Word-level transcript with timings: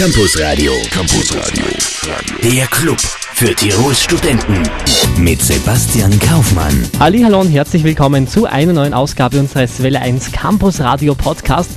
Campus 0.00 0.40
Radio. 0.40 0.72
Campus 0.90 1.36
Radio. 1.36 1.66
Der 2.42 2.66
Club 2.68 2.98
für 2.98 3.54
Tirols 3.54 4.02
Studenten. 4.02 4.62
Mit 5.18 5.42
Sebastian 5.42 6.18
Kaufmann. 6.18 6.88
Hallo 6.98 7.38
und 7.38 7.50
herzlich 7.50 7.84
willkommen 7.84 8.26
zu 8.26 8.46
einer 8.46 8.72
neuen 8.72 8.94
Ausgabe 8.94 9.38
unseres 9.38 9.82
Welle 9.82 10.00
1 10.00 10.32
Campus 10.32 10.80
Radio 10.80 11.14
Podcast. 11.14 11.72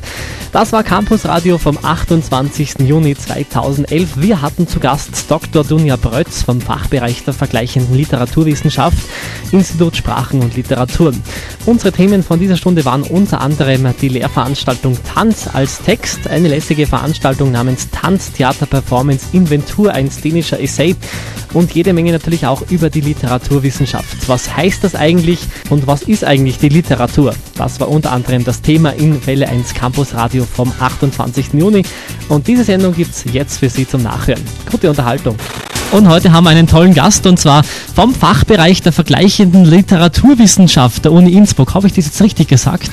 Das 0.53 0.71
war 0.71 0.83
Campus 0.83 1.25
Radio 1.25 1.57
vom 1.57 1.79
28. 1.81 2.81
Juni 2.81 3.15
2011. 3.15 4.21
Wir 4.21 4.43
hatten 4.43 4.67
zu 4.67 4.79
Gast 4.79 5.25
Dr. 5.27 5.63
Dunja 5.63 5.95
Brötz 5.95 6.43
vom 6.43 6.61
Fachbereich 6.61 7.23
der 7.23 7.33
vergleichenden 7.33 7.95
Literaturwissenschaft, 7.95 8.99
Institut 9.51 9.95
Sprachen 9.95 10.41
und 10.41 10.55
Literatur. 10.55 11.11
Unsere 11.65 11.91
Themen 11.91 12.21
von 12.21 12.39
dieser 12.39 12.55
Stunde 12.55 12.85
waren 12.85 13.01
unter 13.01 13.41
anderem 13.41 13.95
die 13.99 14.09
Lehrveranstaltung 14.09 14.95
Tanz 15.11 15.49
als 15.51 15.79
Text, 15.79 16.27
eine 16.27 16.49
lässige 16.49 16.85
Veranstaltung 16.85 17.51
namens 17.51 17.89
Tanztheater 17.89 18.67
Performance 18.67 19.25
Inventur, 19.33 19.91
ein 19.93 20.11
szenischer 20.11 20.61
Essay 20.61 20.95
und 21.53 21.73
jede 21.73 21.93
Menge 21.93 22.11
natürlich 22.11 22.45
auch 22.45 22.61
über 22.69 22.89
die 22.89 23.01
Literaturwissenschaft. 23.01 24.27
Was 24.27 24.55
heißt 24.55 24.83
das 24.83 24.95
eigentlich 24.95 25.39
und 25.69 25.87
was 25.87 26.03
ist 26.03 26.23
eigentlich 26.23 26.57
die 26.57 26.69
Literatur? 26.69 27.33
Das 27.55 27.79
war 27.79 27.89
unter 27.89 28.11
anderem 28.11 28.43
das 28.43 28.61
Thema 28.61 28.91
in 28.91 29.25
Welle 29.25 29.47
1 29.47 29.73
Campus 29.73 30.13
Radio 30.13 30.42
vom 30.45 30.71
28. 30.79 31.53
Juni 31.53 31.83
und 32.29 32.47
diese 32.47 32.63
Sendung 32.63 32.93
gibt 32.93 33.11
es 33.11 33.25
jetzt 33.31 33.59
für 33.59 33.69
Sie 33.69 33.87
zum 33.87 34.03
Nachhören. 34.03 34.43
Gute 34.69 34.89
Unterhaltung. 34.89 35.35
Und 35.91 36.07
heute 36.07 36.31
haben 36.31 36.45
wir 36.45 36.49
einen 36.49 36.65
tollen 36.65 36.93
Gast 36.93 37.27
und 37.27 37.39
zwar 37.39 37.63
vom 37.63 38.15
Fachbereich 38.15 38.81
der 38.81 38.91
vergleichenden 38.91 39.63
Literaturwissenschaft 39.63 41.05
der 41.05 41.11
Uni 41.11 41.33
Innsbruck. 41.33 41.75
Habe 41.75 41.85
ich 41.87 41.93
das 41.93 42.05
jetzt 42.05 42.21
richtig 42.21 42.47
gesagt? 42.47 42.89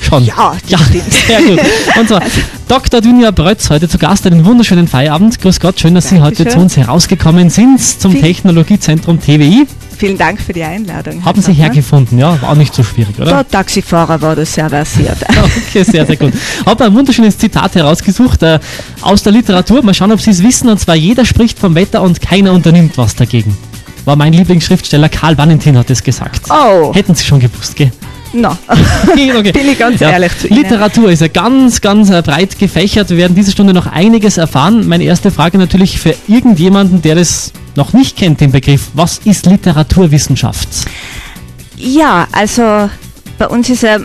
Schon. 0.00 0.24
Ja, 0.24 0.52
ja 0.66 0.78
sehr 1.26 1.42
gut. 1.42 1.60
Und 1.98 2.08
zwar 2.08 2.22
Dr. 2.68 3.00
Dunja 3.00 3.30
Brötz 3.30 3.70
heute 3.70 3.88
zu 3.88 3.98
Gast. 3.98 4.26
Einen 4.26 4.44
wunderschönen 4.44 4.88
Feierabend. 4.88 5.40
Grüß 5.40 5.60
Gott, 5.60 5.78
schön, 5.80 5.94
dass 5.94 6.08
Sie 6.08 6.20
heute 6.20 6.46
zu 6.48 6.58
uns 6.58 6.76
herausgekommen 6.76 7.50
sind 7.50 7.80
zum 7.80 8.12
Vielen- 8.12 8.24
Technologiezentrum 8.24 9.20
TWI. 9.20 9.66
Vielen 9.98 10.16
Dank 10.16 10.40
für 10.40 10.54
die 10.54 10.62
Einladung. 10.62 11.22
Haben 11.26 11.42
Sie 11.42 11.52
hergefunden, 11.52 12.18
ja? 12.18 12.40
War 12.40 12.52
auch 12.52 12.54
nicht 12.54 12.74
so 12.74 12.82
schwierig, 12.82 13.18
oder? 13.18 13.26
Der 13.26 13.48
Taxifahrer 13.48 14.22
war 14.22 14.34
da 14.34 14.46
sehr 14.46 14.70
versiert. 14.70 15.18
Okay, 15.68 15.82
sehr, 15.84 16.06
sehr 16.06 16.16
gut. 16.16 16.32
Habe 16.64 16.84
ein 16.86 16.94
wunderschönes 16.94 17.36
Zitat 17.36 17.74
herausgesucht 17.74 18.42
äh, 18.42 18.58
aus 19.02 19.22
der 19.22 19.32
Literatur. 19.32 19.82
Mal 19.82 19.92
schauen, 19.94 20.10
ob 20.12 20.20
Sie 20.20 20.30
es 20.30 20.42
wissen. 20.42 20.68
Und 20.70 20.80
zwar, 20.80 20.94
jeder 20.96 21.24
spricht 21.26 21.58
vom 21.58 21.74
Wetter 21.74 22.00
und 22.02 22.20
keiner 22.20 22.52
unternimmt 22.52 22.96
was 22.96 23.14
dagegen. 23.14 23.56
War 24.06 24.16
mein 24.16 24.32
Lieblingsschriftsteller 24.32 25.08
Karl 25.10 25.36
Valentin 25.36 25.76
hat 25.76 25.90
es 25.90 26.02
gesagt. 26.02 26.46
Oh, 26.50 26.92
Hätten 26.94 27.14
Sie 27.14 27.24
schon 27.24 27.38
gewusst, 27.40 27.76
gell? 27.76 27.92
No. 28.32 28.56
Okay. 29.10 29.52
Bin 29.52 29.68
ich 29.68 29.78
ganz 29.78 30.00
ehrlich 30.00 30.36
zu 30.38 30.48
Ihnen. 30.48 30.62
Literatur 30.62 31.10
ist 31.10 31.20
ja 31.20 31.28
ganz, 31.28 31.80
ganz 31.80 32.10
äh, 32.10 32.22
breit 32.22 32.58
gefächert. 32.58 33.10
Wir 33.10 33.16
werden 33.18 33.34
diese 33.34 33.50
Stunde 33.52 33.72
noch 33.72 33.86
einiges 33.86 34.38
erfahren. 34.38 34.86
Meine 34.88 35.04
erste 35.04 35.30
Frage 35.30 35.58
natürlich 35.58 35.98
für 35.98 36.14
irgendjemanden, 36.28 37.02
der 37.02 37.14
das 37.14 37.52
noch 37.76 37.92
nicht 37.92 38.16
kennt, 38.16 38.40
den 38.40 38.52
Begriff. 38.52 38.88
Was 38.94 39.18
ist 39.24 39.46
Literaturwissenschaft? 39.46 40.68
Ja, 41.76 42.28
also 42.32 42.90
bei 43.38 43.48
uns 43.48 43.70
ist 43.70 43.82
ja, 43.82 43.98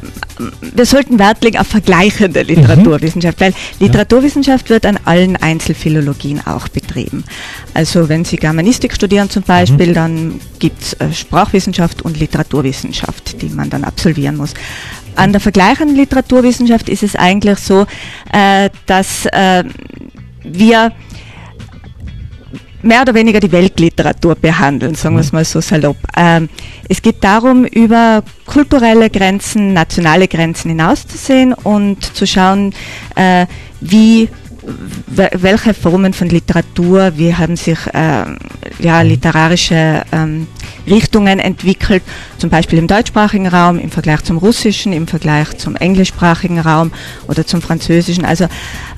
wir 0.61 0.85
sollten 0.85 1.19
Wert 1.19 1.43
legen 1.43 1.57
auf 1.57 1.67
vergleichende 1.67 2.43
Literaturwissenschaft, 2.43 3.41
weil 3.41 3.53
Literaturwissenschaft 3.81 4.69
wird 4.69 4.85
an 4.85 4.97
allen 5.03 5.35
Einzelphilologien 5.35 6.41
auch 6.45 6.69
betrieben. 6.95 7.23
Also 7.73 8.09
wenn 8.09 8.25
Sie 8.25 8.37
Germanistik 8.37 8.93
studieren 8.93 9.29
zum 9.29 9.43
Beispiel, 9.43 9.93
dann 9.93 10.39
gibt 10.59 10.81
es 10.81 10.93
äh, 10.93 11.11
Sprachwissenschaft 11.11 12.01
und 12.01 12.19
Literaturwissenschaft, 12.19 13.41
die 13.41 13.49
man 13.49 13.69
dann 13.69 13.83
absolvieren 13.83 14.37
muss. 14.37 14.53
An 15.15 15.31
der 15.31 15.41
vergleichenden 15.41 15.95
Literaturwissenschaft 15.95 16.89
ist 16.89 17.03
es 17.03 17.15
eigentlich 17.15 17.59
so, 17.59 17.85
äh, 18.31 18.69
dass 18.85 19.25
äh, 19.27 19.63
wir 20.43 20.91
mehr 22.81 23.01
oder 23.01 23.15
weniger 23.15 23.39
die 23.39 23.51
Weltliteratur 23.51 24.35
behandeln, 24.35 24.93
sagen 24.93 25.15
wir 25.15 25.21
es 25.21 25.31
mal 25.31 25.43
so 25.43 25.59
salopp. 25.59 25.97
Ähm, 26.15 26.49
es 26.87 27.01
geht 27.01 27.23
darum, 27.23 27.65
über 27.65 28.23
kulturelle 28.45 29.09
Grenzen, 29.09 29.73
nationale 29.73 30.27
Grenzen 30.27 30.69
hinauszusehen 30.69 31.53
und 31.53 32.15
zu 32.15 32.27
schauen, 32.27 32.73
äh, 33.15 33.47
wie 33.81 34.29
welche 35.07 35.73
Formen 35.73 36.13
von 36.13 36.29
Literatur, 36.29 37.13
wie 37.15 37.33
haben 37.33 37.55
sich 37.55 37.79
ähm, 37.93 38.37
ja, 38.79 39.01
literarische 39.01 40.03
ähm, 40.11 40.47
Richtungen 40.87 41.39
entwickelt, 41.39 42.03
zum 42.37 42.49
Beispiel 42.49 42.79
im 42.79 42.87
deutschsprachigen 42.87 43.47
Raum 43.47 43.79
im 43.79 43.91
Vergleich 43.91 44.23
zum 44.23 44.37
russischen, 44.37 44.93
im 44.93 45.07
Vergleich 45.07 45.57
zum 45.57 45.75
englischsprachigen 45.75 46.59
Raum 46.59 46.91
oder 47.27 47.45
zum 47.45 47.61
französischen. 47.61 48.25
Also 48.25 48.45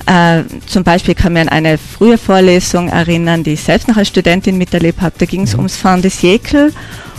äh, 0.06 0.44
zum 0.66 0.84
Beispiel 0.84 1.14
kann 1.14 1.32
man 1.32 1.48
an 1.48 1.58
eine 1.58 1.78
frühe 1.78 2.18
Vorlesung 2.18 2.88
erinnern, 2.88 3.42
die 3.42 3.52
ich 3.52 3.62
selbst 3.62 3.88
noch 3.88 3.96
als 3.96 4.08
Studentin 4.08 4.56
miterlebt 4.58 5.00
habe. 5.00 5.14
Da 5.18 5.26
ging 5.26 5.42
es 5.42 5.54
ums 5.54 5.76
Fin 5.76 6.02
de 6.02 6.10
siècle 6.10 6.72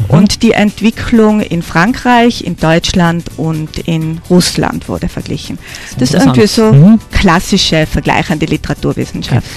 und 0.08 0.44
die 0.44 0.52
Entwicklung 0.52 1.42
in 1.42 1.62
Frankreich, 1.62 2.44
in 2.44 2.56
Deutschland 2.56 3.26
und 3.38 3.80
in 3.80 4.22
Russland 4.30 4.88
wurde 4.88 5.10
verglichen. 5.10 5.60
Das 5.98 6.14
ist 6.14 6.22
irgendwie 6.22 6.48
so. 6.48 6.72
Mhm. 6.72 7.00
klassische, 7.12 7.86
vergleichende 8.40 8.46
Literaturwissenschaft. 8.46 9.48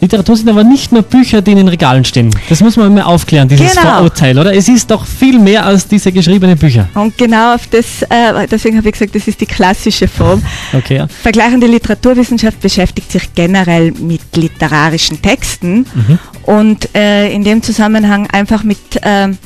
Literatur 0.00 0.36
sind 0.36 0.48
aber 0.50 0.64
nicht 0.64 0.92
nur 0.92 1.02
Bücher, 1.02 1.40
die 1.40 1.52
in 1.52 1.56
den 1.58 1.68
Regalen 1.68 2.04
stehen. 2.04 2.28
Das 2.50 2.60
muss 2.60 2.76
man 2.76 2.92
mal 2.92 3.02
aufklären, 3.04 3.48
dieses 3.48 3.74
Genau. 3.74 3.88
Vorurteil, 3.94 4.38
oder? 4.38 4.54
Es 4.54 4.68
ist 4.68 4.90
doch 4.90 5.06
viel 5.06 5.38
mehr 5.38 5.64
als 5.64 5.86
diese 5.88 6.12
geschriebenen 6.12 6.58
Bücher. 6.58 6.88
Und 6.94 7.16
genau 7.16 7.54
auf 7.54 7.66
das, 7.68 8.02
äh, 8.02 8.46
deswegen 8.50 8.76
habe 8.76 8.88
ich 8.88 8.92
gesagt, 8.92 9.14
das 9.14 9.26
ist 9.28 9.40
die 9.40 9.46
klassische 9.46 10.06
Form. 10.08 10.42
Okay, 10.74 10.96
ja. 10.96 11.06
Vergleichende 11.08 11.66
Literaturwissenschaft 11.68 12.60
beschäftigt 12.60 13.10
sich 13.12 13.34
generell 13.34 13.92
mit 13.92 14.36
literarischen 14.36 15.22
Texten 15.22 15.86
Mhm. 15.94 16.18
und 16.42 16.94
äh, 16.94 17.32
in 17.32 17.42
dem 17.44 17.62
Zusammenhang 17.62 18.26
einfach 18.30 18.62
mit, 18.62 18.78
ähm, 19.02 19.38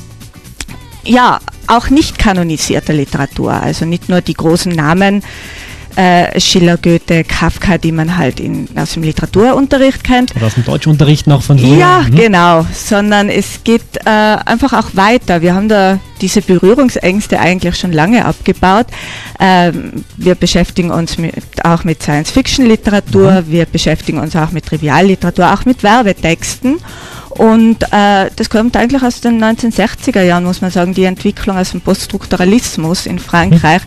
ja, 1.04 1.38
auch 1.68 1.88
nicht 1.90 2.18
kanonisierter 2.18 2.94
Literatur, 2.94 3.52
also 3.52 3.84
nicht 3.84 4.08
nur 4.08 4.22
die 4.22 4.34
großen 4.34 4.72
Namen, 4.72 5.22
äh, 5.98 6.38
Schiller, 6.40 6.76
Goethe, 6.76 7.24
Kafka, 7.24 7.76
die 7.76 7.90
man 7.90 8.16
halt 8.16 8.38
in, 8.38 8.68
aus 8.76 8.92
dem 8.92 9.02
Literaturunterricht 9.02 10.04
kennt, 10.04 10.34
Oder 10.36 10.46
aus 10.46 10.54
dem 10.54 10.64
Deutschunterricht 10.64 11.26
noch 11.26 11.42
von 11.42 11.58
früher. 11.58 11.76
ja, 11.76 11.98
Mhm. 12.08 12.14
genau, 12.14 12.66
sondern 12.72 13.28
es 13.28 13.64
geht 13.64 13.82
äh, 14.04 14.08
einfach 14.08 14.72
auch 14.74 14.90
weiter. 14.94 15.42
Wir 15.42 15.54
haben 15.54 15.68
da 15.68 15.98
diese 16.20 16.40
Berührungsängste 16.42 17.38
eigentlich 17.40 17.76
schon 17.76 17.92
lange 17.92 18.24
abgebaut. 18.24 18.86
Ähm, 19.40 20.04
wir 20.16 20.34
beschäftigen 20.36 20.90
uns 20.92 21.18
mit, 21.18 21.34
auch 21.64 21.82
mit 21.84 22.00
Science-Fiction-Literatur, 22.02 23.44
wir 23.48 23.66
beschäftigen 23.66 24.18
uns 24.18 24.36
auch 24.36 24.50
mit 24.52 24.66
Trivialliteratur, 24.66 25.52
auch 25.52 25.64
mit 25.64 25.82
Werbetexten. 25.82 26.76
Und 27.38 27.84
äh, 27.92 28.30
das 28.34 28.50
kommt 28.50 28.76
eigentlich 28.76 29.02
aus 29.02 29.20
den 29.20 29.42
1960er 29.42 30.22
Jahren, 30.22 30.42
muss 30.42 30.60
man 30.60 30.72
sagen, 30.72 30.92
die 30.92 31.04
Entwicklung 31.04 31.56
aus 31.56 31.70
dem 31.70 31.80
Poststrukturalismus 31.80 33.06
in 33.06 33.20
Frankreich. 33.20 33.82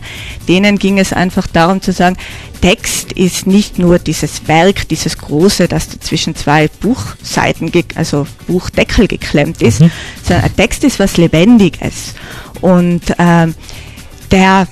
Denen 0.48 0.78
ging 0.78 0.98
es 0.98 1.12
einfach 1.12 1.46
darum 1.46 1.82
zu 1.82 1.92
sagen, 1.92 2.16
Text 2.62 3.12
ist 3.12 3.46
nicht 3.46 3.78
nur 3.78 3.98
dieses 3.98 4.48
Werk, 4.48 4.88
dieses 4.88 5.18
große, 5.18 5.68
das 5.68 5.88
da 5.90 6.00
zwischen 6.00 6.34
zwei 6.34 6.68
Buchseiten, 6.80 7.70
also 7.94 8.26
Buchdeckel 8.46 9.06
geklemmt 9.06 9.60
ist, 9.60 9.80
Mhm. 9.80 9.90
sondern 10.26 10.44
ein 10.46 10.56
Text 10.56 10.82
ist 10.84 10.98
was 10.98 11.18
Lebendiges. 11.18 12.14
Und 12.62 13.02
ähm, 13.18 13.54
der 14.30 14.66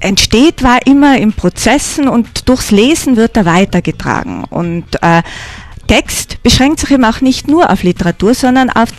entsteht, 0.00 0.62
war 0.62 0.86
immer 0.86 1.18
in 1.18 1.32
Prozessen 1.32 2.06
und 2.08 2.48
durchs 2.48 2.70
Lesen 2.70 3.16
wird 3.16 3.36
er 3.36 3.44
weitergetragen. 3.44 4.44
Und 4.44 4.84
äh, 5.02 5.22
Text 5.88 6.40
beschränkt 6.44 6.78
sich 6.80 6.92
eben 6.92 7.04
auch 7.04 7.20
nicht 7.20 7.48
nur 7.48 7.70
auf 7.70 7.82
Literatur, 7.82 8.34
sondern 8.34 8.70
auf 8.70 8.90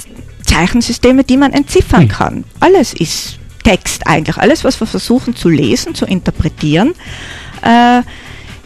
Zeichensysteme, 0.43 1.23
die 1.23 1.37
man 1.37 1.53
entziffern 1.53 2.01
Hm. 2.01 2.07
kann. 2.09 2.43
Alles 2.59 2.93
ist 2.93 3.39
Text 3.63 4.05
eigentlich. 4.07 4.37
Alles, 4.37 4.63
was 4.63 4.79
wir 4.81 4.87
versuchen 4.87 5.35
zu 5.35 5.47
lesen, 5.47 5.95
zu 5.95 6.05
interpretieren, 6.05 6.95
äh, 7.61 8.01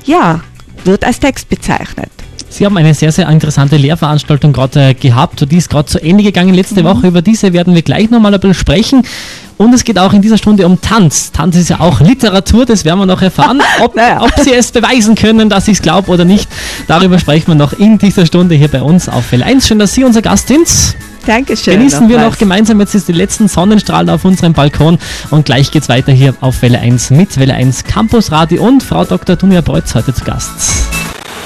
ja, 0.06 0.42
wird 0.86 1.04
als 1.04 1.20
Text 1.20 1.50
bezeichnet. 1.50 2.12
Sie 2.54 2.66
haben 2.66 2.78
eine 2.78 2.94
sehr, 2.94 3.12
sehr 3.12 3.28
interessante 3.30 3.78
Lehrveranstaltung 3.78 4.54
gerade 4.54 4.90
äh, 4.90 4.94
gehabt. 4.94 5.50
Die 5.52 5.58
ist 5.58 5.70
gerade 5.70 5.88
zu 5.88 6.00
Ende 6.02 6.24
gegangen 6.24 6.54
letzte 6.54 6.82
Mhm. 6.82 6.86
Woche. 6.86 7.08
Über 7.08 7.22
diese 7.24 7.52
werden 7.52 7.74
wir 7.74 7.82
gleich 7.82 8.10
nochmal 8.12 8.34
ein 8.34 8.40
bisschen 8.40 8.54
sprechen. 8.54 9.04
Und 9.58 9.74
es 9.74 9.84
geht 9.84 9.98
auch 9.98 10.14
in 10.14 10.22
dieser 10.22 10.38
Stunde 10.38 10.66
um 10.66 10.80
Tanz. 10.82 11.32
Tanz 11.32 11.56
ist 11.56 11.70
ja 11.70 11.80
auch 11.80 12.00
Literatur, 12.00 12.66
das 12.66 12.86
werden 12.86 13.00
wir 13.00 13.06
noch 13.06 13.22
erfahren. 13.22 13.62
Ob, 13.84 13.96
Naja. 13.96 14.22
ob 14.22 14.32
Sie 14.40 14.52
es 14.54 14.72
beweisen 14.72 15.16
können, 15.16 15.50
dass 15.50 15.68
ich 15.68 15.78
es 15.78 15.82
glaube 15.82 16.12
oder 16.12 16.26
nicht, 16.26 16.48
darüber 16.88 17.18
sprechen 17.20 17.48
wir 17.48 17.56
noch 17.56 17.74
in 17.74 17.98
dieser 17.98 18.26
Stunde 18.26 18.56
hier 18.56 18.68
bei 18.68 18.82
uns 18.82 19.10
auf 19.10 19.32
Welle 19.32 19.46
1. 19.46 19.68
Schön, 19.68 19.80
dass 19.80 19.94
Sie 19.94 20.04
unser 20.04 20.22
Gast 20.22 20.48
sind. 20.48 20.68
Dankeschön. 21.26 21.78
Genießen 21.78 22.10
wir 22.10 22.20
noch 22.20 22.38
gemeinsam 22.38 22.80
jetzt 22.82 22.94
ist 22.96 23.08
die 23.08 23.14
letzten 23.14 23.48
Sonnenstrahlen 23.48 24.10
auf 24.10 24.26
unserem 24.26 24.54
Balkon 24.54 24.98
und 25.32 25.46
gleich 25.46 25.72
geht's 25.72 25.88
weiter 25.88 26.12
hier 26.12 26.36
auf 26.42 26.62
Welle 26.62 26.80
1 26.80 27.12
mit 27.12 27.38
Welle 27.40 27.54
1 27.54 27.86
Campus 27.86 28.32
Radio 28.32 28.64
und 28.64 28.84
Frau 28.84 29.06
Dr. 29.06 29.38
Dunja 29.38 29.62
Breutz 29.62 29.96
heute 29.96 30.14
zu 30.14 30.24
Gast. 30.26 30.93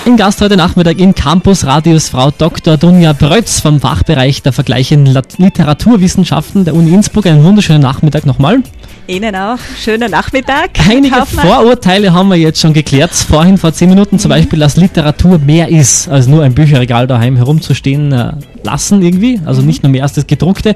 In 0.07 0.15
Gast 0.15 0.39
heute 0.39 0.56
Nachmittag 0.56 1.00
im 1.00 1.13
Campus 1.13 1.65
Radius 1.65 2.07
Frau 2.07 2.31
Dr. 2.31 2.77
Dunja 2.77 3.12
Breutz 3.12 3.59
vom 3.59 3.81
Fachbereich 3.81 4.42
der 4.42 4.54
vergleichenden 4.54 5.21
Literaturwissenschaften 5.38 6.63
der 6.63 6.75
Uni 6.75 6.94
Innsbruck. 6.94 7.25
Einen 7.25 7.44
wunderschönen 7.44 7.81
Nachmittag 7.81 8.25
nochmal. 8.25 8.63
Ihnen 9.07 9.36
auch. 9.36 9.57
Schönen 9.77 10.09
Nachmittag. 10.09 10.69
Einige 10.89 11.13
Kaufmann. 11.13 11.45
Vorurteile 11.45 12.13
haben 12.13 12.30
wir 12.30 12.38
jetzt 12.38 12.62
schon 12.62 12.71
geklärt. 12.71 13.12
Vorhin 13.12 13.57
vor 13.57 13.74
zehn 13.74 13.89
Minuten 13.89 14.18
zum 14.18 14.30
mhm. 14.30 14.36
Beispiel, 14.36 14.59
dass 14.59 14.77
Literatur 14.77 15.39
mehr 15.39 15.68
ist, 15.68 16.07
als 16.07 16.27
nur 16.27 16.42
ein 16.44 16.54
Bücherregal 16.54 17.06
daheim 17.06 17.36
herumzustehen 17.36 18.13
äh, 18.13 18.31
lassen 18.63 19.01
irgendwie. 19.01 19.42
Also 19.44 19.59
mhm. 19.59 19.68
nicht 19.68 19.83
nur 19.83 19.92
mehr 19.92 20.04
als 20.04 20.13
das 20.13 20.25
Gedruckte. 20.25 20.75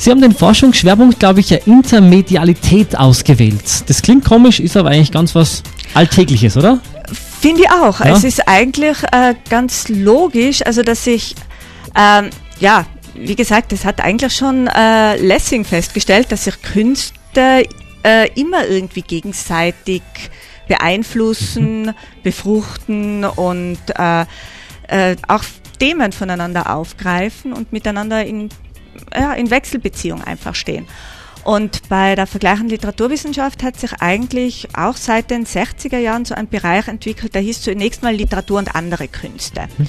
Sie 0.00 0.10
haben 0.10 0.20
den 0.20 0.32
Forschungsschwerpunkt, 0.32 1.20
glaube 1.20 1.38
ich, 1.38 1.50
ja 1.50 1.58
Intermedialität 1.66 2.98
ausgewählt. 2.98 3.84
Das 3.86 4.02
klingt 4.02 4.24
komisch, 4.24 4.58
ist 4.58 4.76
aber 4.76 4.88
eigentlich 4.88 5.12
ganz 5.12 5.36
was 5.36 5.62
Alltägliches, 5.94 6.56
oder? 6.56 6.80
Finde 7.40 7.62
ich 7.62 7.70
auch. 7.70 8.00
Ja? 8.00 8.14
Es 8.14 8.24
ist 8.24 8.46
eigentlich 8.46 8.98
äh, 9.12 9.34
ganz 9.48 9.88
logisch, 9.88 10.64
also 10.64 10.82
dass 10.82 11.06
ich, 11.06 11.34
ähm, 11.96 12.30
ja, 12.58 12.84
wie 13.14 13.34
gesagt, 13.34 13.72
das 13.72 13.84
hat 13.84 14.00
eigentlich 14.00 14.34
schon 14.34 14.66
äh, 14.66 15.16
Lessing 15.16 15.64
festgestellt, 15.64 16.30
dass 16.30 16.44
sich 16.44 16.60
Künste 16.60 17.66
äh, 18.04 18.28
immer 18.38 18.66
irgendwie 18.66 19.02
gegenseitig 19.02 20.02
beeinflussen, 20.68 21.86
mhm. 21.86 21.94
befruchten 22.22 23.24
und 23.24 23.78
äh, 23.96 24.24
äh, 24.88 25.16
auch 25.26 25.42
Themen 25.78 26.12
voneinander 26.12 26.74
aufgreifen 26.74 27.52
und 27.52 27.72
miteinander 27.72 28.24
in, 28.24 28.50
ja, 29.14 29.32
in 29.32 29.50
Wechselbeziehung 29.50 30.22
einfach 30.22 30.54
stehen. 30.54 30.86
Und 31.50 31.88
bei 31.88 32.14
der 32.14 32.28
vergleichenden 32.28 32.68
Literaturwissenschaft 32.68 33.64
hat 33.64 33.76
sich 33.76 33.94
eigentlich 33.94 34.68
auch 34.72 34.96
seit 34.96 35.32
den 35.32 35.44
60er 35.44 35.98
Jahren 35.98 36.24
so 36.24 36.32
ein 36.32 36.46
Bereich 36.46 36.86
entwickelt, 36.86 37.34
der 37.34 37.42
hieß 37.42 37.62
zunächst 37.62 38.04
mal 38.04 38.14
Literatur 38.14 38.60
und 38.60 38.76
andere 38.76 39.08
Künste. 39.08 39.62
Mhm 39.76 39.88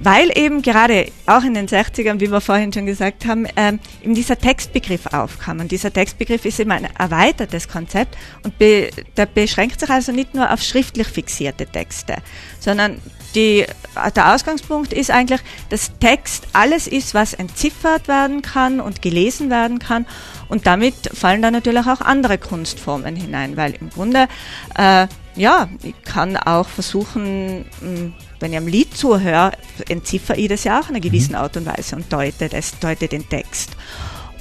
weil 0.00 0.36
eben 0.36 0.62
gerade 0.62 1.10
auch 1.26 1.42
in 1.42 1.54
den 1.54 1.68
60ern, 1.68 2.20
wie 2.20 2.30
wir 2.30 2.40
vorhin 2.40 2.72
schon 2.72 2.86
gesagt 2.86 3.24
haben, 3.26 3.46
ähm, 3.56 3.80
eben 4.02 4.14
dieser 4.14 4.38
Textbegriff 4.38 5.06
aufkam. 5.06 5.60
Und 5.60 5.72
dieser 5.72 5.92
Textbegriff 5.92 6.44
ist 6.44 6.60
eben 6.60 6.72
ein 6.72 6.88
erweitertes 6.98 7.68
Konzept 7.68 8.16
und 8.42 8.58
be, 8.58 8.90
der 9.16 9.26
beschränkt 9.26 9.80
sich 9.80 9.90
also 9.90 10.12
nicht 10.12 10.34
nur 10.34 10.52
auf 10.52 10.62
schriftlich 10.62 11.08
fixierte 11.08 11.66
Texte, 11.66 12.16
sondern 12.60 13.00
die, 13.34 13.66
der 14.14 14.34
Ausgangspunkt 14.34 14.92
ist 14.92 15.10
eigentlich, 15.10 15.40
dass 15.68 15.98
Text 15.98 16.46
alles 16.54 16.86
ist, 16.86 17.12
was 17.12 17.34
entziffert 17.34 18.08
werden 18.08 18.40
kann 18.40 18.80
und 18.80 19.02
gelesen 19.02 19.50
werden 19.50 19.78
kann. 19.78 20.06
Und 20.48 20.66
damit 20.66 20.94
fallen 21.12 21.42
dann 21.42 21.52
natürlich 21.52 21.86
auch 21.86 22.00
andere 22.00 22.38
Kunstformen 22.38 23.14
hinein, 23.14 23.56
weil 23.56 23.74
im 23.74 23.90
Grunde, 23.90 24.28
äh, 24.76 25.06
ja, 25.34 25.68
ich 25.82 25.94
kann 26.02 26.36
auch 26.36 26.66
versuchen, 26.66 27.66
hm, 27.80 28.14
wenn 28.40 28.52
ich 28.52 28.58
am 28.58 28.66
Lied 28.66 28.96
zuhöre, 28.96 29.52
entziffer 29.88 30.36
ich 30.38 30.48
das 30.48 30.64
ja 30.64 30.80
auch 30.80 30.88
in 30.88 30.96
einer 30.96 31.00
gewissen 31.00 31.32
mhm. 31.32 31.38
Art 31.38 31.56
und 31.56 31.66
Weise 31.66 31.96
und 31.96 32.12
deute, 32.12 32.48
das, 32.48 32.78
deute 32.78 33.08
den 33.08 33.28
Text. 33.28 33.76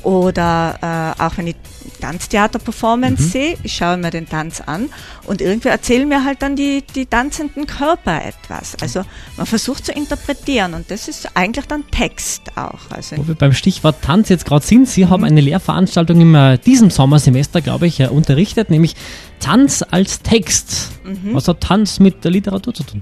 Oder 0.06 1.16
äh, 1.18 1.24
auch 1.24 1.36
wenn 1.38 1.48
ich 1.48 1.56
Tanztheater-Performance 2.00 3.24
mhm. 3.24 3.28
sehe, 3.28 3.58
ich 3.64 3.74
schaue 3.74 3.98
mir 3.98 4.12
den 4.12 4.30
Tanz 4.30 4.62
an 4.62 4.90
und 5.26 5.42
irgendwie 5.42 5.70
erzählen 5.70 6.08
mir 6.08 6.24
halt 6.24 6.44
dann 6.44 6.56
die, 6.56 6.84
die 6.94 7.08
tanzenden 7.08 7.66
Körper 7.66 8.22
etwas. 8.24 8.76
Also 8.82 9.02
man 9.36 9.48
versucht 9.48 9.88
zu 9.88 9.92
interpretieren 9.92 10.76
und 10.76 10.92
das 10.92 11.08
ist 11.08 11.36
eigentlich 11.36 11.66
dann 11.66 11.90
Text 11.90 12.56
auch. 12.56 12.92
Also 12.92 13.18
Wo 13.18 13.28
wir 13.28 13.34
beim 13.34 13.54
Stichwort 13.54 14.04
Tanz 14.04 14.30
jetzt 14.30 14.46
gerade 14.46 14.64
sind, 14.64 14.88
Sie 14.88 15.06
mhm. 15.06 15.10
haben 15.10 15.24
eine 15.24 15.42
Lehrveranstaltung 15.42 16.22
in 16.22 16.36
äh, 16.36 16.60
diesem 16.60 16.92
Sommersemester, 16.92 17.62
glaube 17.62 17.88
ich, 17.88 18.00
unterrichtet, 18.02 18.70
nämlich 18.70 18.96
Tanz 19.40 19.84
als 19.90 20.22
Text. 20.22 20.92
Mhm. 21.04 21.34
Was 21.34 21.48
hat 21.48 21.62
Tanz 21.62 22.00
mit 22.00 22.24
der 22.24 22.30
Literatur 22.30 22.76
zu 22.76 22.84
tun? 22.84 23.02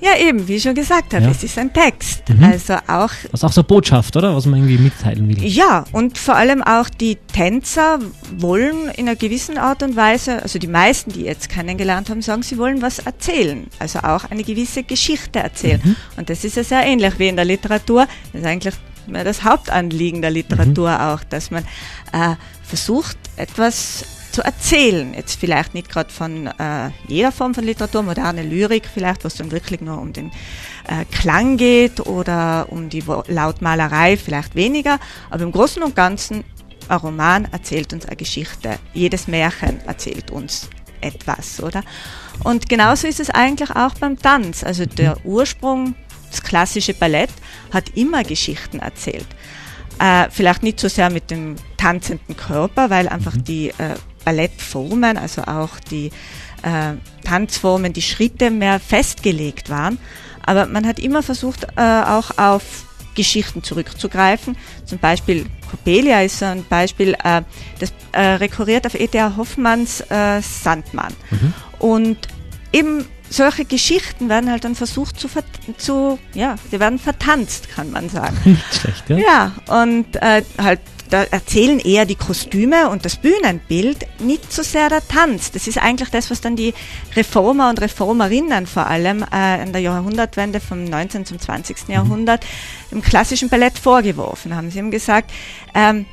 Ja, 0.00 0.10
eben, 0.18 0.46
wie 0.46 0.56
ich 0.56 0.62
schon 0.62 0.74
gesagt 0.74 1.14
habe, 1.14 1.24
ja. 1.24 1.30
es 1.30 1.42
ist 1.42 1.58
ein 1.58 1.72
Text. 1.72 2.28
Mhm. 2.28 2.44
Also 2.44 2.74
auch. 2.86 3.10
Also 3.32 3.46
auch 3.46 3.52
so 3.52 3.62
Botschaft, 3.62 4.14
oder? 4.16 4.36
Was 4.36 4.44
man 4.46 4.60
irgendwie 4.60 4.78
mitteilen 4.78 5.28
will. 5.28 5.42
Ja, 5.44 5.84
und 5.92 6.18
vor 6.18 6.36
allem 6.36 6.62
auch 6.62 6.88
die 6.88 7.16
Tänzer 7.32 7.98
wollen 8.36 8.88
in 8.96 9.08
einer 9.08 9.16
gewissen 9.16 9.56
Art 9.56 9.82
und 9.82 9.96
Weise, 9.96 10.42
also 10.42 10.58
die 10.58 10.66
meisten, 10.66 11.12
die 11.12 11.22
jetzt 11.22 11.48
kennengelernt 11.48 12.10
haben, 12.10 12.20
sagen, 12.20 12.42
sie 12.42 12.58
wollen 12.58 12.82
was 12.82 12.98
erzählen. 12.98 13.66
Also 13.78 14.00
auch 14.00 14.30
eine 14.30 14.44
gewisse 14.44 14.82
Geschichte 14.82 15.38
erzählen. 15.38 15.80
Mhm. 15.82 15.96
Und 16.16 16.28
das 16.28 16.44
ist 16.44 16.56
ja 16.56 16.64
sehr 16.64 16.84
ähnlich 16.84 17.18
wie 17.18 17.28
in 17.28 17.36
der 17.36 17.46
Literatur. 17.46 18.06
Das 18.32 18.42
ist 18.42 18.46
eigentlich 18.46 18.74
das 19.06 19.44
Hauptanliegen 19.44 20.20
der 20.20 20.30
Literatur 20.30 20.90
mhm. 20.90 21.00
auch, 21.00 21.24
dass 21.24 21.50
man 21.50 21.64
äh, 22.12 22.34
versucht, 22.62 23.16
etwas 23.36 24.04
zu 24.36 24.44
erzählen. 24.44 25.14
Jetzt 25.14 25.40
vielleicht 25.40 25.72
nicht 25.72 25.88
gerade 25.88 26.12
von 26.12 26.46
äh, 26.46 26.90
jeder 27.08 27.32
Form 27.32 27.54
von 27.54 27.64
Literatur, 27.64 28.02
moderne 28.02 28.42
Lyrik 28.42 28.86
vielleicht, 28.92 29.24
was 29.24 29.36
dann 29.36 29.50
wirklich 29.50 29.80
nur 29.80 29.98
um 29.98 30.12
den 30.12 30.30
äh, 30.86 31.06
Klang 31.10 31.56
geht 31.56 32.00
oder 32.00 32.66
um 32.68 32.90
die 32.90 33.02
Lautmalerei 33.28 34.18
vielleicht 34.18 34.54
weniger, 34.54 34.98
aber 35.30 35.42
im 35.42 35.52
Großen 35.52 35.82
und 35.82 35.96
Ganzen 35.96 36.44
ein 36.86 36.98
Roman 36.98 37.48
erzählt 37.50 37.94
uns 37.94 38.04
eine 38.04 38.16
Geschichte. 38.16 38.78
Jedes 38.92 39.26
Märchen 39.26 39.80
erzählt 39.86 40.30
uns 40.30 40.68
etwas, 41.00 41.62
oder? 41.62 41.82
Und 42.44 42.68
genauso 42.68 43.06
ist 43.06 43.20
es 43.20 43.30
eigentlich 43.30 43.70
auch 43.70 43.94
beim 43.94 44.18
Tanz. 44.18 44.64
Also 44.64 44.84
der 44.84 45.16
Ursprung, 45.24 45.94
das 46.30 46.42
klassische 46.42 46.92
Ballett, 46.92 47.30
hat 47.72 47.96
immer 47.96 48.22
Geschichten 48.22 48.80
erzählt. 48.80 49.28
Äh, 49.98 50.28
vielleicht 50.30 50.62
nicht 50.62 50.78
so 50.78 50.88
sehr 50.88 51.08
mit 51.08 51.30
dem 51.30 51.56
tanzenden 51.78 52.36
Körper, 52.36 52.90
weil 52.90 53.08
einfach 53.08 53.34
mhm. 53.34 53.44
die 53.44 53.68
äh, 53.70 53.94
Ballettformen, 54.26 55.16
also 55.16 55.42
auch 55.42 55.78
die 55.88 56.10
äh, 56.62 56.94
Tanzformen, 57.24 57.92
die 57.92 58.02
Schritte 58.02 58.50
mehr 58.50 58.80
festgelegt 58.80 59.70
waren. 59.70 59.98
Aber 60.44 60.66
man 60.66 60.86
hat 60.86 60.98
immer 60.98 61.22
versucht, 61.22 61.64
äh, 61.76 61.80
auch 61.80 62.36
auf 62.36 62.84
Geschichten 63.14 63.62
zurückzugreifen. 63.62 64.56
Zum 64.84 64.98
Beispiel 64.98 65.46
Coppelia 65.70 66.22
ist 66.22 66.40
so 66.40 66.44
ein 66.44 66.64
Beispiel, 66.68 67.16
äh, 67.24 67.42
das 67.78 67.92
äh, 68.12 68.20
rekurriert 68.20 68.84
auf 68.86 68.94
E.T.A. 68.94 69.36
Hoffmanns 69.36 70.02
äh, 70.10 70.42
Sandmann. 70.42 71.14
Mhm. 71.30 71.54
Und 71.78 72.18
eben 72.72 73.06
solche 73.30 73.64
Geschichten 73.64 74.28
werden 74.28 74.50
halt 74.50 74.64
dann 74.64 74.74
versucht 74.74 75.18
zu, 75.20 75.28
zu 75.78 76.18
ja, 76.34 76.56
die 76.72 76.80
werden 76.80 76.98
vertanzt, 76.98 77.68
kann 77.70 77.90
man 77.90 78.08
sagen. 78.08 78.60
Schlecht, 78.72 79.08
ja. 79.08 79.16
Ja, 79.16 79.82
und 79.82 80.16
äh, 80.16 80.42
halt 80.58 80.80
da 81.10 81.24
erzählen 81.24 81.78
eher 81.78 82.06
die 82.06 82.14
Kostüme 82.14 82.88
und 82.90 83.04
das 83.04 83.16
Bühnenbild, 83.16 84.06
nicht 84.20 84.52
so 84.52 84.62
sehr 84.62 84.88
der 84.88 85.06
Tanz. 85.06 85.52
Das 85.52 85.66
ist 85.66 85.78
eigentlich 85.78 86.10
das, 86.10 86.30
was 86.30 86.40
dann 86.40 86.56
die 86.56 86.74
Reformer 87.14 87.70
und 87.70 87.80
Reformerinnen 87.80 88.66
vor 88.66 88.86
allem 88.86 89.24
äh, 89.32 89.62
in 89.62 89.72
der 89.72 89.82
Jahrhundertwende 89.82 90.60
vom 90.60 90.84
19. 90.84 91.24
zum 91.24 91.38
20. 91.38 91.88
Mhm. 91.88 91.94
Jahrhundert 91.94 92.46
im 92.90 93.02
klassischen 93.02 93.48
Ballett 93.48 93.78
vorgeworfen 93.78 94.54
haben. 94.54 94.70
Sie 94.70 94.78
haben 94.78 94.90
gesagt, 94.90 95.30
ähm, 95.74 96.06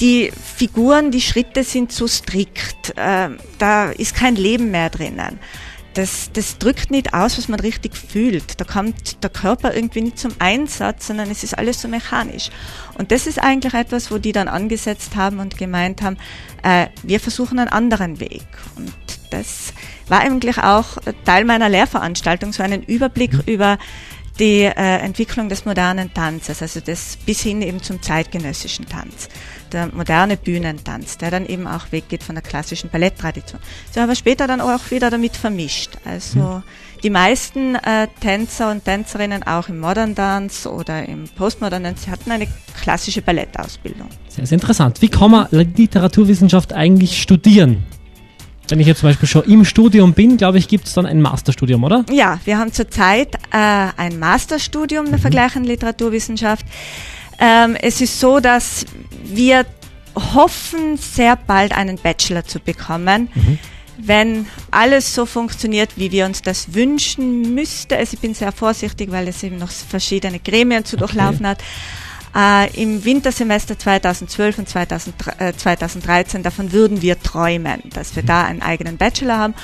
die 0.00 0.30
Figuren, 0.56 1.10
die 1.10 1.20
Schritte 1.20 1.64
sind 1.64 1.90
zu 1.90 2.06
strikt, 2.06 2.96
äh, 2.96 3.30
da 3.58 3.90
ist 3.90 4.14
kein 4.14 4.36
Leben 4.36 4.70
mehr 4.70 4.90
drinnen 4.90 5.38
das, 5.98 6.30
das 6.32 6.58
drückt 6.58 6.92
nicht 6.92 7.12
aus, 7.12 7.38
was 7.38 7.48
man 7.48 7.58
richtig 7.58 7.96
fühlt. 7.96 8.60
Da 8.60 8.64
kommt 8.64 9.20
der 9.24 9.30
Körper 9.30 9.74
irgendwie 9.74 10.02
nicht 10.02 10.16
zum 10.16 10.30
Einsatz, 10.38 11.08
sondern 11.08 11.28
es 11.28 11.42
ist 11.42 11.58
alles 11.58 11.82
so 11.82 11.88
mechanisch. 11.88 12.50
Und 12.96 13.10
das 13.10 13.26
ist 13.26 13.42
eigentlich 13.42 13.74
etwas, 13.74 14.12
wo 14.12 14.18
die 14.18 14.30
dann 14.30 14.46
angesetzt 14.46 15.16
haben 15.16 15.40
und 15.40 15.58
gemeint 15.58 16.00
haben, 16.00 16.16
äh, 16.62 16.86
wir 17.02 17.18
versuchen 17.18 17.58
einen 17.58 17.68
anderen 17.68 18.20
Weg. 18.20 18.46
Und 18.76 18.92
das 19.32 19.72
war 20.06 20.20
eigentlich 20.20 20.58
auch 20.58 20.98
Teil 21.24 21.44
meiner 21.44 21.68
Lehrveranstaltung, 21.68 22.52
so 22.52 22.62
einen 22.62 22.84
Überblick 22.84 23.32
mhm. 23.32 23.42
über 23.46 23.78
die 24.38 24.62
äh, 24.62 24.72
Entwicklung 24.72 25.48
des 25.48 25.64
modernen 25.64 26.12
Tanzes, 26.14 26.62
also 26.62 26.80
das 26.80 27.18
bis 27.26 27.42
hin 27.42 27.62
eben 27.62 27.82
zum 27.82 28.00
zeitgenössischen 28.00 28.86
Tanz, 28.86 29.28
der 29.72 29.88
moderne 29.92 30.36
Bühnentanz, 30.36 31.18
der 31.18 31.30
dann 31.30 31.46
eben 31.46 31.66
auch 31.66 31.90
weggeht 31.90 32.22
von 32.22 32.34
der 32.34 32.42
klassischen 32.42 32.90
Balletttradition. 32.90 33.60
So 33.92 34.00
aber 34.00 34.14
später 34.14 34.46
dann 34.46 34.60
auch 34.60 34.90
wieder 34.90 35.10
damit 35.10 35.36
vermischt. 35.36 35.98
Also 36.04 36.38
mhm. 36.38 36.62
die 37.02 37.10
meisten 37.10 37.74
äh, 37.74 38.08
Tänzer 38.20 38.70
und 38.70 38.84
Tänzerinnen 38.84 39.42
auch 39.42 39.68
im 39.68 39.80
Modern 39.80 40.14
Dance 40.14 40.70
oder 40.70 41.08
im 41.08 41.24
Postmodern 41.36 41.82
Dance 41.82 42.10
hatten 42.10 42.30
eine 42.30 42.46
klassische 42.80 43.22
Ballettausbildung. 43.22 44.08
Sehr, 44.28 44.46
sehr 44.46 44.56
interessant. 44.56 45.02
Wie 45.02 45.08
kann 45.08 45.30
man 45.30 45.48
Literaturwissenschaft 45.50 46.72
eigentlich 46.72 47.20
studieren? 47.20 47.84
Wenn 48.70 48.80
ich 48.80 48.86
jetzt 48.86 49.00
zum 49.00 49.08
Beispiel 49.08 49.28
schon 49.28 49.44
im 49.44 49.64
Studium 49.64 50.12
bin, 50.12 50.36
glaube 50.36 50.58
ich, 50.58 50.68
gibt 50.68 50.86
es 50.86 50.94
dann 50.94 51.06
ein 51.06 51.22
Masterstudium, 51.22 51.84
oder? 51.84 52.04
Ja, 52.10 52.38
wir 52.44 52.58
haben 52.58 52.72
zurzeit 52.72 53.34
äh, 53.50 53.88
ein 53.96 54.18
Masterstudium 54.18 55.06
der 55.06 55.18
mhm. 55.18 55.22
vergleichenden 55.22 55.70
Literaturwissenschaft. 55.70 56.66
Ähm, 57.38 57.76
es 57.80 58.00
ist 58.00 58.20
so, 58.20 58.40
dass 58.40 58.84
wir 59.24 59.64
hoffen, 60.34 60.96
sehr 60.96 61.36
bald 61.36 61.72
einen 61.72 61.96
Bachelor 61.96 62.44
zu 62.44 62.60
bekommen. 62.60 63.28
Mhm. 63.34 63.58
Wenn 64.00 64.46
alles 64.70 65.14
so 65.14 65.26
funktioniert, 65.26 65.90
wie 65.96 66.12
wir 66.12 66.26
uns 66.26 66.42
das 66.42 66.74
wünschen 66.74 67.54
müsste, 67.54 67.96
also 67.96 68.14
ich 68.14 68.20
bin 68.20 68.34
sehr 68.34 68.52
vorsichtig, 68.52 69.10
weil 69.10 69.26
es 69.26 69.42
eben 69.42 69.58
noch 69.58 69.70
verschiedene 69.70 70.38
Gremien 70.38 70.84
zu 70.84 70.96
durchlaufen 70.96 71.46
okay. 71.46 71.48
hat, 71.48 71.58
äh, 72.38 72.70
im 72.80 73.04
Wintersemester 73.04 73.78
2012 73.78 74.58
und 74.58 74.68
2000, 74.68 75.14
äh, 75.38 75.52
2013, 75.56 76.42
davon 76.42 76.72
würden 76.72 77.02
wir 77.02 77.20
träumen, 77.20 77.82
dass 77.92 78.14
wir 78.14 78.22
da 78.22 78.44
einen 78.44 78.62
eigenen 78.62 78.96
Bachelor 78.96 79.38
haben. 79.38 79.54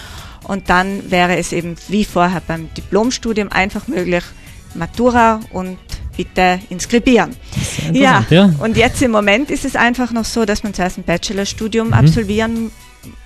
Und 0.43 0.69
dann 0.69 1.11
wäre 1.11 1.37
es 1.37 1.53
eben 1.53 1.77
wie 1.89 2.05
vorher 2.05 2.43
beim 2.47 2.73
Diplomstudium 2.75 3.51
einfach 3.51 3.87
möglich, 3.87 4.25
Matura 4.75 5.41
und 5.53 5.79
bitte 6.17 6.61
inskribieren. 6.69 7.35
Ja, 7.93 8.25
ja, 8.31 8.53
und 8.59 8.77
jetzt 8.77 9.03
im 9.03 9.11
Moment 9.11 9.51
ist 9.51 9.65
es 9.65 9.75
einfach 9.75 10.13
noch 10.13 10.25
so, 10.25 10.45
dass 10.45 10.63
man 10.63 10.75
zuerst 10.75 10.99
ein 10.99 11.05
Bachelorstudium 11.05 11.89
mhm. 11.89 11.95
absolvieren 11.95 12.71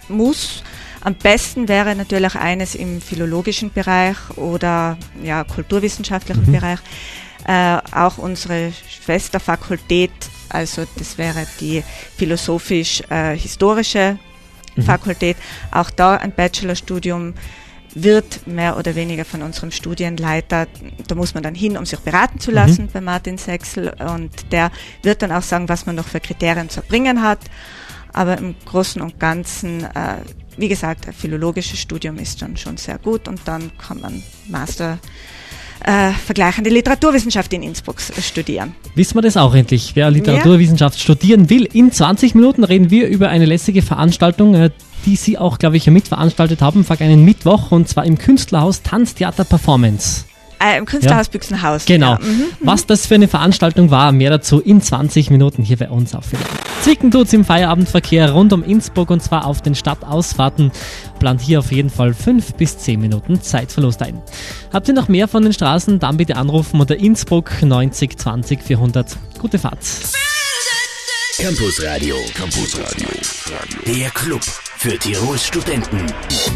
muss. 0.09 0.63
Am 1.01 1.15
besten 1.15 1.69
wäre 1.69 1.95
natürlich 1.95 2.35
eines 2.35 2.75
im 2.75 3.01
philologischen 3.01 3.73
Bereich 3.73 4.17
oder 4.37 4.97
ja, 5.23 5.45
kulturwissenschaftlichen 5.45 6.47
mhm. 6.47 6.53
Bereich. 6.53 6.79
Äh, 7.49 7.79
auch 7.93 8.19
unsere 8.19 8.73
Schwesterfakultät, 8.73 10.11
also 10.51 10.85
das 10.99 11.17
wäre 11.17 11.47
die 11.61 11.83
philosophisch-historische 12.19 14.19
mhm. 14.77 14.83
Fakultät, 14.83 15.39
auch 15.71 15.89
da 15.89 16.19
ein 16.19 16.33
Bachelorstudium 16.33 17.33
wird 17.95 18.47
mehr 18.47 18.77
oder 18.77 18.95
weniger 18.95 19.25
von 19.25 19.41
unserem 19.41 19.71
Studienleiter, 19.71 20.67
da 21.07 21.15
muss 21.15 21.33
man 21.33 21.43
dann 21.43 21.55
hin, 21.55 21.79
um 21.79 21.87
sich 21.87 22.01
beraten 22.01 22.39
zu 22.39 22.51
lassen 22.51 22.83
mhm. 22.83 22.91
bei 22.93 23.01
Martin 23.01 23.39
Sechsel 23.39 23.95
und 24.15 24.53
der 24.53 24.71
wird 25.03 25.23
dann 25.23 25.33
auch 25.33 25.41
sagen, 25.41 25.71
was 25.71 25.87
man 25.87 25.97
noch 25.97 26.07
für 26.07 26.21
Kriterien 26.21 26.69
zu 26.69 26.81
erbringen 26.81 27.23
hat. 27.23 27.41
Aber 28.13 28.37
im 28.37 28.57
Großen 28.67 29.01
und 29.01 29.19
Ganzen, 29.19 29.85
äh, 29.85 30.17
wie 30.59 30.69
gesagt, 30.69 31.07
ein 31.07 31.15
philologisches 31.15 31.79
Studium 31.79 32.19
ist 32.19 32.43
dann 32.43 32.59
schon 32.59 32.77
sehr 32.77 32.99
gut 32.99 33.27
und 33.27 33.41
dann 33.47 33.73
kann 33.79 34.03
man 34.03 34.23
Master 34.49 34.99
äh, 35.85 36.11
vergleichende 36.11 36.71
Literaturwissenschaft 36.71 37.53
in 37.53 37.63
Innsbruck 37.63 38.01
studieren. 38.01 38.75
Wissen 38.95 39.17
wir 39.17 39.23
das 39.23 39.37
auch 39.37 39.55
endlich? 39.55 39.93
Wer 39.95 40.11
Literaturwissenschaft 40.11 40.97
ja. 40.97 41.03
studieren 41.03 41.51
will, 41.51 41.69
in 41.73 41.93
20 41.93 42.35
Minuten 42.35 42.65
reden 42.65 42.91
wir 42.91 43.09
über 43.09 43.29
eine 43.29 43.47
lässige 43.47 43.83
Veranstaltung, 43.83 44.55
äh, 44.55 44.71
die 45.07 45.17
Sie 45.17 45.39
auch, 45.39 45.59
glaube 45.59 45.77
ich, 45.77 45.87
mitveranstaltet 45.87 46.61
haben, 46.61 46.85
vergangenen 46.85 47.25
Mittwoch, 47.25 47.71
und 47.71 47.89
zwar 47.89 48.05
im 48.05 48.19
Künstlerhaus 48.19 48.83
Tanztheater 48.83 49.45
Performance. 49.45 50.25
Äh, 50.61 50.79
Im 50.79 50.87
Künstlerhaus 50.87 51.27
ja. 51.27 51.33
Büchsenhaus. 51.33 51.85
Genau. 51.85 52.13
Ja. 52.13 52.19
Mhm, 52.21 52.29
mhm, 52.29 52.45
Was 52.61 52.87
das 52.87 53.07
für 53.07 53.15
eine 53.15 53.29
Veranstaltung 53.29 53.91
war, 53.91 54.11
mehr 54.13 54.31
dazu 54.31 54.61
in 54.61 54.81
20 54.81 55.31
Minuten 55.31 55.63
hier 55.63 55.77
bei 55.77 55.89
uns 55.89 56.15
auf 56.15 56.33
Zwicken 56.83 57.11
tut's 57.11 57.33
im 57.33 57.45
Feierabendverkehr 57.45 58.33
rund 58.33 58.53
um 58.53 58.63
Innsbruck 58.63 59.11
und 59.11 59.23
zwar 59.23 59.47
auf 59.47 59.61
den 59.61 59.75
Stadtausfahrten. 59.75 60.73
Plant 61.19 61.41
hier 61.41 61.59
auf 61.59 61.71
jeden 61.73 61.91
Fall 61.91 62.15
5 62.15 62.55
bis 62.55 62.79
10 62.79 63.01
Minuten 63.01 63.43
Zeitverlust 63.43 64.03
ein. 64.03 64.23
Habt 64.73 64.89
ihr 64.89 64.95
noch 64.95 65.09
mehr 65.09 65.29
von 65.29 65.43
den 65.43 65.53
Straßen, 65.53 65.99
dann 65.99 66.17
bitte 66.17 66.37
anrufen 66.37 66.81
unter 66.81 66.97
Innsbruck 66.97 67.63
90 67.63 68.19
20 68.19 68.63
400. 68.63 69.17
Gute 69.39 69.59
Fahrt. 69.59 69.81
Campus 71.39 71.83
Radio. 71.85 72.17
Campus 72.35 72.79
Radio. 72.79 73.09
Der 73.87 74.11
Club 74.11 74.43
für 74.79 74.97
Tirols 74.97 75.45
Studenten. 75.45 76.07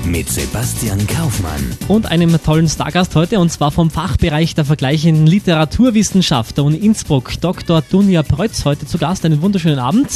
Mit 0.05 0.29
Sebastian 0.29 1.05
Kaufmann. 1.09 1.77
Und 1.89 2.07
einem 2.07 2.41
tollen 2.41 2.69
Stargast 2.69 3.17
heute, 3.17 3.41
und 3.41 3.51
zwar 3.51 3.73
vom 3.73 3.91
Fachbereich 3.91 4.55
der 4.55 4.65
vergleichenden 4.65 5.27
Literaturwissenschaft 5.27 6.57
der 6.57 6.63
Uni 6.63 6.77
Innsbruck, 6.77 7.33
Dr. 7.41 7.83
Dunja 7.83 8.23
Prötz, 8.23 8.65
heute 8.65 8.87
zu 8.87 8.99
Gast. 8.99 9.25
Einen 9.25 9.43
wunderschönen 9.43 9.81
Abend. 9.81 10.09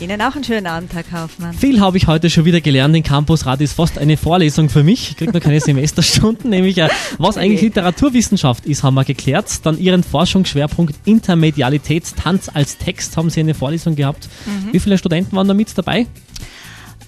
Ihnen 0.00 0.20
auch 0.20 0.34
einen 0.34 0.44
schönen 0.44 0.66
Abend, 0.66 0.92
Herr 0.92 1.02
Kaufmann. 1.02 1.54
Viel 1.54 1.80
habe 1.80 1.96
ich 1.96 2.06
heute 2.06 2.28
schon 2.28 2.44
wieder 2.44 2.60
gelernt. 2.60 2.94
In 2.94 3.02
Campus 3.02 3.46
Radio 3.46 3.64
ist 3.64 3.72
fast 3.72 3.96
eine 3.96 4.18
Vorlesung 4.18 4.68
für 4.68 4.82
mich. 4.82 5.12
Ich 5.12 5.16
kriege 5.16 5.32
noch 5.32 5.40
keine 5.40 5.60
Semesterstunden, 5.62 6.50
nämlich 6.50 6.76
äh, 6.76 6.90
was 7.16 7.38
eigentlich 7.38 7.62
Literaturwissenschaft 7.62 8.66
ist, 8.66 8.82
haben 8.82 8.96
wir 8.96 9.04
geklärt. 9.04 9.64
Dann 9.64 9.78
Ihren 9.78 10.04
Forschungsschwerpunkt 10.04 10.94
Intermedialität, 11.06 12.04
Tanz 12.16 12.50
als 12.52 12.76
Text 12.76 13.16
haben 13.16 13.30
Sie 13.30 13.40
eine 13.40 13.54
Vorlesung 13.54 13.96
gehabt. 13.96 14.28
Mhm. 14.44 14.74
Wie 14.74 14.78
viele 14.78 14.98
Studenten 14.98 15.34
waren 15.34 15.48
da 15.48 15.54
mit 15.54 15.68
dabei? 15.78 16.06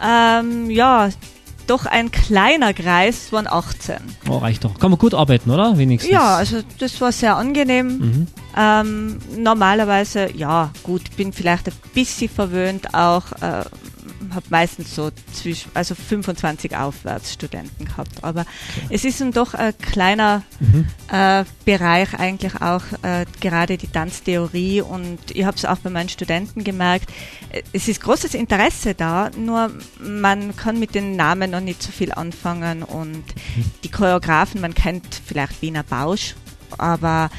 Ähm, 0.03 0.71
ja, 0.71 1.09
doch 1.67 1.87
ein 1.87 2.11
kleiner 2.11 2.73
Kreis, 2.73 3.33
waren 3.33 3.47
18. 3.47 3.97
Oh, 4.29 4.39
reicht 4.39 4.65
doch. 4.65 4.79
Kann 4.79 4.91
man 4.91 4.99
gut 4.99 5.15
arbeiten, 5.15 5.51
oder? 5.51 5.77
Wenigstens. 5.77 6.13
Ja, 6.13 6.37
also 6.37 6.61
das 6.79 7.01
war 7.01 7.13
sehr 7.13 7.37
angenehm. 7.37 7.99
Mhm. 7.99 8.27
Ähm, 8.61 9.19
normalerweise, 9.37 10.33
ja, 10.35 10.73
gut, 10.83 11.17
bin 11.17 11.33
vielleicht 11.33 11.69
ein 11.69 11.75
bisschen 11.95 12.29
verwöhnt 12.29 12.93
auch. 12.93 13.31
Äh, 13.41 13.65
habe 14.35 14.47
meistens 14.51 14.95
so 14.95 15.11
zwischen, 15.33 15.71
also 15.75 15.95
25 15.95 16.77
aufwärts 16.77 17.33
Studenten 17.33 17.85
gehabt. 17.85 18.23
Aber 18.23 18.41
okay. 18.41 18.87
es 18.91 19.05
ist 19.05 19.21
dann 19.21 19.33
doch 19.33 19.55
ein 19.55 19.77
kleiner 19.79 20.43
mhm. 20.61 20.87
äh, 21.11 21.45
Bereich 21.65 22.15
eigentlich 22.19 22.61
auch, 22.61 22.83
äh, 23.03 23.27
gerade 23.41 23.77
die 23.79 23.87
Tanztheorie 23.87 24.83
und 24.83 25.19
ich 25.33 25.45
habe 25.45 25.57
es 25.57 25.65
auch 25.65 25.79
bei 25.79 25.91
meinen 25.91 26.09
Studenten 26.09 26.65
gemerkt, 26.65 27.11
es 27.73 27.89
ist 27.89 28.01
großes 28.03 28.35
Interesse 28.35 28.95
da, 28.95 29.31
nur 29.37 29.71
man 30.01 30.57
kann 30.57 30.79
mit 30.79 30.95
den 30.95 31.17
Namen 31.17 31.51
noch 31.51 31.61
nicht 31.61 31.83
so 31.83 31.93
viel 31.93 32.13
anfangen 32.13 32.83
und 32.83 33.25
mhm. 33.25 33.65
die 33.85 33.91
Choreografen, 33.91 34.61
man 34.61 34.75
kennt 34.75 35.21
vielleicht 35.25 35.63
Wiener 35.63 35.85
Bausch, 35.85 36.35
aber 36.77 37.31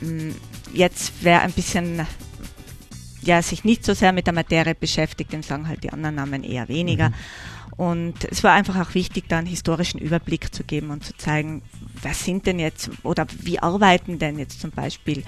mh, 0.00 0.24
mm, 0.24 0.34
jetzt 0.72 1.22
wäre 1.22 1.40
ein 1.40 1.52
bisschen 1.52 2.06
ja, 3.22 3.40
sich 3.42 3.64
nicht 3.64 3.84
so 3.84 3.94
sehr 3.94 4.12
mit 4.12 4.26
der 4.26 4.34
Materie 4.34 4.74
beschäftigt, 4.74 5.32
dann 5.32 5.42
sagen 5.42 5.66
halt 5.68 5.82
die 5.82 5.92
anderen 5.92 6.16
Namen 6.16 6.44
eher 6.44 6.68
weniger. 6.68 7.08
Mhm. 7.08 7.14
Und 7.76 8.24
es 8.30 8.44
war 8.44 8.52
einfach 8.52 8.78
auch 8.78 8.94
wichtig, 8.94 9.24
da 9.28 9.38
einen 9.38 9.48
historischen 9.48 9.98
Überblick 9.98 10.54
zu 10.54 10.62
geben 10.62 10.90
und 10.90 11.04
zu 11.04 11.16
zeigen, 11.16 11.62
was 12.02 12.24
sind 12.24 12.46
denn 12.46 12.60
jetzt 12.60 12.90
oder 13.02 13.26
wie 13.40 13.58
arbeiten 13.58 14.18
denn 14.20 14.38
jetzt 14.38 14.60
zum 14.60 14.70
Beispiel 14.70 15.24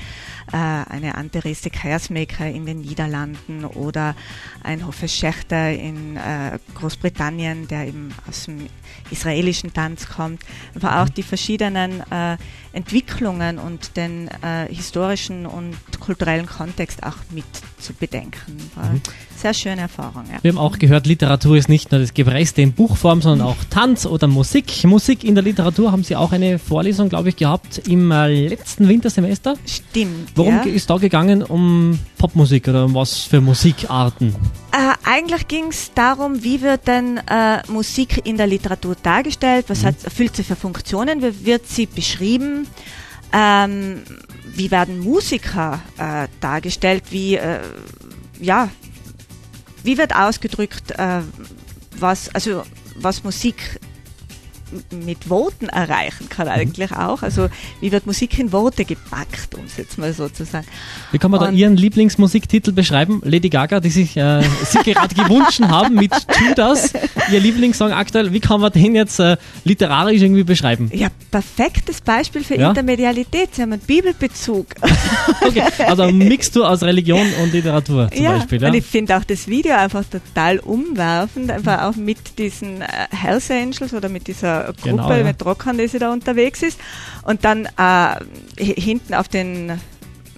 äh, 0.53 0.57
eine 0.57 1.17
Anterese 1.17 1.71
Keiersmaker 1.71 2.47
in 2.47 2.65
den 2.65 2.83
Niederlanden 2.83 3.65
oder 3.65 4.15
ein 4.63 4.87
Hoffe 4.87 5.09
Schächter 5.09 5.73
in 5.73 6.17
äh, 6.17 6.59
Großbritannien, 6.75 7.67
der 7.67 7.89
eben 7.89 8.15
aus 8.29 8.45
dem 8.45 8.67
israelischen 9.11 9.73
Tanz 9.73 10.09
kommt, 10.09 10.41
aber 10.77 11.01
auch 11.03 11.09
mhm. 11.09 11.15
die 11.15 11.23
verschiedenen 11.25 12.01
äh, 12.13 12.37
Entwicklungen 12.77 13.59
und 13.59 13.97
den 13.97 14.29
äh, 14.29 14.67
historischen 14.69 15.47
und 15.47 15.75
kulturellen 15.99 16.47
Kontext 16.47 17.03
auch 17.03 17.17
mit 17.31 17.45
zu 17.79 17.93
bedenken. 17.95 18.57
Mhm. 18.77 19.01
sehr 19.37 19.55
schöne 19.55 19.83
Erfahrung. 19.83 20.25
Ja. 20.31 20.39
Wir 20.43 20.51
haben 20.51 20.59
auch 20.59 20.79
gehört, 20.79 21.07
Literatur 21.07 21.57
ist 21.57 21.69
nicht 21.69 21.93
nur 21.93 22.01
das 22.01 22.15
Gebreiste 22.15 22.63
in 22.63 22.73
Buchform, 22.73 23.23
sondern 23.23 23.47
auch 23.47 23.57
Tanz 23.71 24.07
oder 24.07 24.27
Musik. 24.27 24.85
Musik 24.85 25.25
in 25.25 25.35
der 25.35 25.45
Literatur 25.45 25.93
haben 25.93 26.05
Sie 26.05 26.17
auch 26.17 26.33
eine 26.33 26.59
Vorlesung, 26.59 27.09
glaube 27.09 27.31
ich, 27.31 27.37
gehabt 27.37 27.83
im 27.87 28.11
äh, 28.11 28.49
letzten 28.49 28.89
Wintersemester. 28.89 29.55
Stimmt. 29.67 30.33
Worum 30.35 30.57
ja. 30.57 30.63
ist 30.63 30.89
da 30.91 30.97
gegangen? 30.97 31.43
Um 31.43 31.99
Popmusik 32.19 32.69
oder 32.69 32.87
um 32.87 32.95
was 32.95 33.21
für 33.21 33.41
Musikarten? 33.41 34.35
Äh, 34.73 34.95
eigentlich 35.05 35.49
ging 35.49 35.69
es 35.69 35.93
darum, 35.95 36.43
wie 36.43 36.61
wird 36.61 36.87
denn 36.87 37.19
äh, 37.19 37.63
Musik 37.69 38.23
in 38.25 38.37
der 38.37 38.47
Literatur 38.47 38.97
dargestellt? 39.03 39.67
Was 39.69 39.83
mhm. 39.83 39.87
hat, 39.87 40.05
erfüllt 40.05 40.37
sie 40.37 40.45
für 40.45 40.57
Funktionen? 40.57 41.23
Wie 41.23 41.47
wird 41.47 41.67
sie 41.67 41.87
beschrieben? 41.87 42.66
Ähm, 43.33 44.03
wie 44.55 44.71
werden 44.71 45.01
Musiker 45.01 45.81
äh, 45.99 46.29
dargestellt? 46.41 47.05
Wie, 47.11 47.37
äh, 47.37 47.61
ja, 48.41 48.71
wie 49.83 49.99
wird 49.99 50.15
ausgedrückt, 50.15 50.93
äh, 50.93 51.21
was, 51.99 52.35
also, 52.35 52.63
was 52.97 53.25
Musik 53.25 53.81
mit 54.91 55.31
Worten 55.31 55.69
erreichen 55.69 56.29
kann 56.29 56.47
mhm. 56.47 56.53
eigentlich 56.53 56.93
auch. 56.93 57.23
Also 57.23 57.49
wie 57.81 57.93
wird 57.93 58.07
Musik 58.07 58.39
in 58.39 58.53
Worte 58.53 58.85
gepackt, 58.85 59.55
um 59.55 59.65
es 59.65 59.77
jetzt 59.77 59.99
mal 59.99 60.13
so 60.13 60.29
zu 60.29 60.45
sagen. 60.45 60.67
Wie 61.13 61.19
kann 61.19 61.31
man 61.31 61.41
Und 61.41 61.47
da 61.47 61.53
Ihren 61.53 61.77
Lieblingsmusiktitel 61.77 62.73
beschreiben? 62.73 63.21
Lady 63.25 63.49
Gaga, 63.49 63.81
die 63.81 63.91
sich 63.91 64.17
äh, 64.17 64.43
Sie 64.65 64.79
gerade 64.79 65.15
gewünscht 65.23 65.61
haben 65.63 65.95
mit 65.95 66.13
Judas, 66.41 66.93
Ihr 67.31 67.41
Lieblingssong 67.41 67.93
aktuell. 67.93 68.33
Wie 68.33 68.41
kann 68.41 68.61
man 68.61 68.73
den 68.73 68.95
jetzt 68.95 69.19
äh, 69.21 69.37
literarisch 69.65 70.23
irgendwie 70.23 70.45
beschreiben? 70.45 70.91
Ja, 70.93 71.09
perfektes 71.31 72.01
Beispiel 72.01 72.45
für 72.45 72.57
ja? 72.57 72.69
Intermedialität. 72.71 73.55
Sie 73.55 73.63
haben 73.63 73.73
einen 73.73 73.83
Bibelbezug. 73.83 74.67
okay, 75.43 75.63
also 75.87 76.07
mixt 76.13 76.57
du 76.57 76.65
aus 76.65 76.83
Religion 76.83 77.27
und 77.43 77.53
Literatur 77.53 78.11
zum 78.11 78.23
ja, 78.23 78.39
Beispiel. 78.39 78.63
Ja, 78.63 78.69
und 78.69 78.75
ich 78.75 78.85
finde 78.85 79.17
auch 79.17 79.25
das 79.25 79.49
Video 79.49 79.75
einfach 79.75 80.05
total 80.05 80.59
umwerfend, 80.59 81.51
einfach 81.51 81.83
auch 81.83 81.97
mit 81.97 82.39
diesen 82.39 82.83
äh, 82.83 82.87
Hells 83.11 83.51
Angels 83.51 83.93
oder 83.93 84.09
mit 84.09 84.27
dieser 84.27 84.56
Gruppe 84.65 84.91
genau, 84.91 85.11
ja. 85.11 85.25
mit 85.25 85.45
Rockern, 85.45 85.79
die 85.79 85.89
sie 85.89 85.99
da 85.99 86.13
unterwegs 86.13 86.63
ist. 86.63 86.79
Und 87.23 87.45
dann 87.45 87.69
äh, 87.79 88.17
hinten 88.57 89.15
auf 89.15 89.29
den 89.29 89.69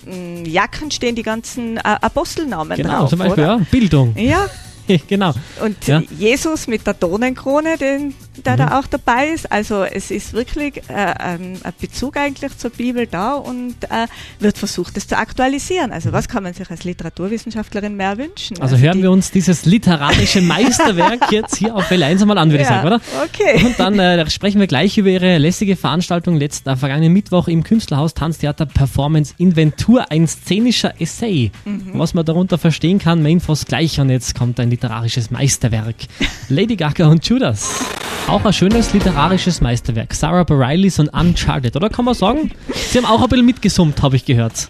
mm, 0.05 0.45
Jacken 0.45 0.91
stehen 0.91 1.15
die 1.15 1.23
ganzen 1.23 1.77
äh, 1.77 1.81
Apostelnamen 1.83 2.77
genau, 2.77 3.01
drauf. 3.01 3.11
Zum 3.11 3.19
Beispiel, 3.19 3.45
oder? 3.45 3.59
ja, 3.59 3.67
Bildung. 3.71 4.17
Ja, 4.17 4.47
genau. 5.09 5.33
Und 5.63 5.87
ja. 5.87 6.03
Jesus 6.17 6.67
mit 6.67 6.87
der 6.87 6.95
Donenkrone, 6.95 7.77
den, 7.77 8.15
der 8.45 8.55
mhm. 8.55 8.59
da 8.59 8.79
auch 8.79 8.87
dabei 8.87 9.29
ist. 9.29 9.51
Also 9.51 9.85
es 9.85 10.11
ist 10.11 10.33
wirklich 10.33 10.83
äh, 10.89 10.93
ein 10.93 11.59
Bezug 11.81 12.17
eigentlich 12.17 12.57
zur 12.57 12.71
Bibel 12.71 13.07
da 13.07 13.35
und 13.35 13.77
äh, 13.85 14.07
wird 14.41 14.59
versucht, 14.59 14.97
es 14.97 15.07
zu 15.07 15.17
aktualisieren. 15.17 15.93
Also 15.93 16.13
was 16.13 16.29
kann 16.29 16.43
man 16.43 16.55
sich 16.55 16.71
als 16.71 16.85
Literaturwissenschaftlerin 16.85 17.97
mehr 17.97 18.17
wünschen? 18.19 18.61
Also, 18.61 18.75
also 18.75 18.87
hören 18.87 19.03
wir 19.03 19.11
uns 19.11 19.31
dieses 19.31 19.65
literarische 19.65 20.41
Meisterwerk 20.43 21.31
jetzt 21.31 21.57
hier 21.57 21.75
auf 21.75 21.91
Welle 21.91 22.07
1 22.07 22.23
einmal 22.23 22.39
an, 22.39 22.51
würde 22.51 22.63
ja, 22.65 22.69
ich 22.69 22.69
sagen, 22.69 22.87
oder? 22.87 23.01
Okay. 23.25 23.65
Und 23.65 23.79
dann 23.79 23.99
äh, 23.99 24.29
sprechen 24.31 24.61
wir 24.61 24.67
gleich 24.67 24.99
über 24.99 25.09
Ihre 25.09 25.39
lässige 25.39 25.77
Veranstaltung 25.77 26.37
letzten, 26.37 26.69
äh, 26.69 26.77
vergangenen 26.77 27.13
Mittwoch 27.13 27.49
im 27.49 27.63
Künstlerhaus 27.63 28.15
Tanztheater 28.15 28.67
Performance 28.67 29.35
Inventur, 29.39 30.11
ein 30.11 30.27
szenischer 30.27 31.01
Essay. 31.01 31.51
Mhm. 31.65 31.91
Was 31.95 32.15
man 32.15 32.25
darunter 32.25 32.59
verstehen 32.59 32.99
kann, 32.99 33.23
mehr 33.23 33.33
Infos 33.33 33.65
gleich 33.65 34.01
und 34.01 34.11
jetzt 34.11 34.35
kommt 34.35 34.61
ein 34.61 34.71
literarisches 34.71 35.31
Meisterwerk. 35.31 35.97
Lady 36.49 36.77
Gaga 36.77 37.09
und 37.09 37.27
Judas. 37.27 37.81
Auch 38.29 38.45
ein 38.45 38.53
schönes 38.53 38.93
literarisches 38.93 39.63
Meisterwerk. 39.63 40.13
Sarah 40.13 40.45
Bareilles 40.45 40.99
und 40.99 41.09
Uncharted, 41.09 41.75
oder 41.77 41.89
kann 41.89 42.05
man 42.05 42.13
sagen? 42.13 42.51
Sie 42.75 42.99
haben 42.99 43.07
auch 43.07 43.23
ein 43.23 43.29
bisschen 43.31 43.47
mitgesummt, 43.47 44.03
habe 44.03 44.17
ich 44.17 44.27
gehört. 44.27 44.69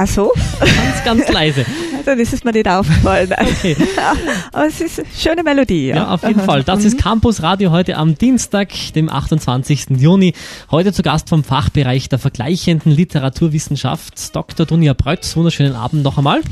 Ach 0.00 0.06
so? 0.06 0.32
Ganz, 0.60 1.04
ganz 1.04 1.28
leise. 1.28 1.66
Dann 2.04 2.20
ist 2.20 2.32
es 2.32 2.44
mir 2.44 2.52
nicht 2.52 2.68
aufgefallen. 2.68 3.32
Okay. 3.32 3.76
Aber 4.52 4.66
es 4.66 4.80
ist 4.80 5.00
eine 5.00 5.08
schöne 5.12 5.42
Melodie. 5.42 5.88
Ja, 5.88 5.96
ja 5.96 6.08
auf 6.10 6.22
jeden 6.22 6.40
Fall. 6.40 6.62
Das 6.62 6.84
ist 6.84 6.94
mhm. 6.94 7.00
Campus 7.00 7.42
Radio 7.42 7.72
heute 7.72 7.96
am 7.96 8.16
Dienstag, 8.16 8.68
dem 8.94 9.08
28. 9.08 9.86
Juni. 9.98 10.34
Heute 10.70 10.92
zu 10.92 11.02
Gast 11.02 11.28
vom 11.28 11.42
Fachbereich 11.42 12.08
der 12.08 12.20
vergleichenden 12.20 12.92
Literaturwissenschaft, 12.92 14.36
Dr. 14.36 14.66
Dunja 14.66 14.92
Brötz. 14.92 15.34
Wunderschönen 15.36 15.74
Abend 15.74 16.04
noch 16.04 16.16
einmal. 16.16 16.42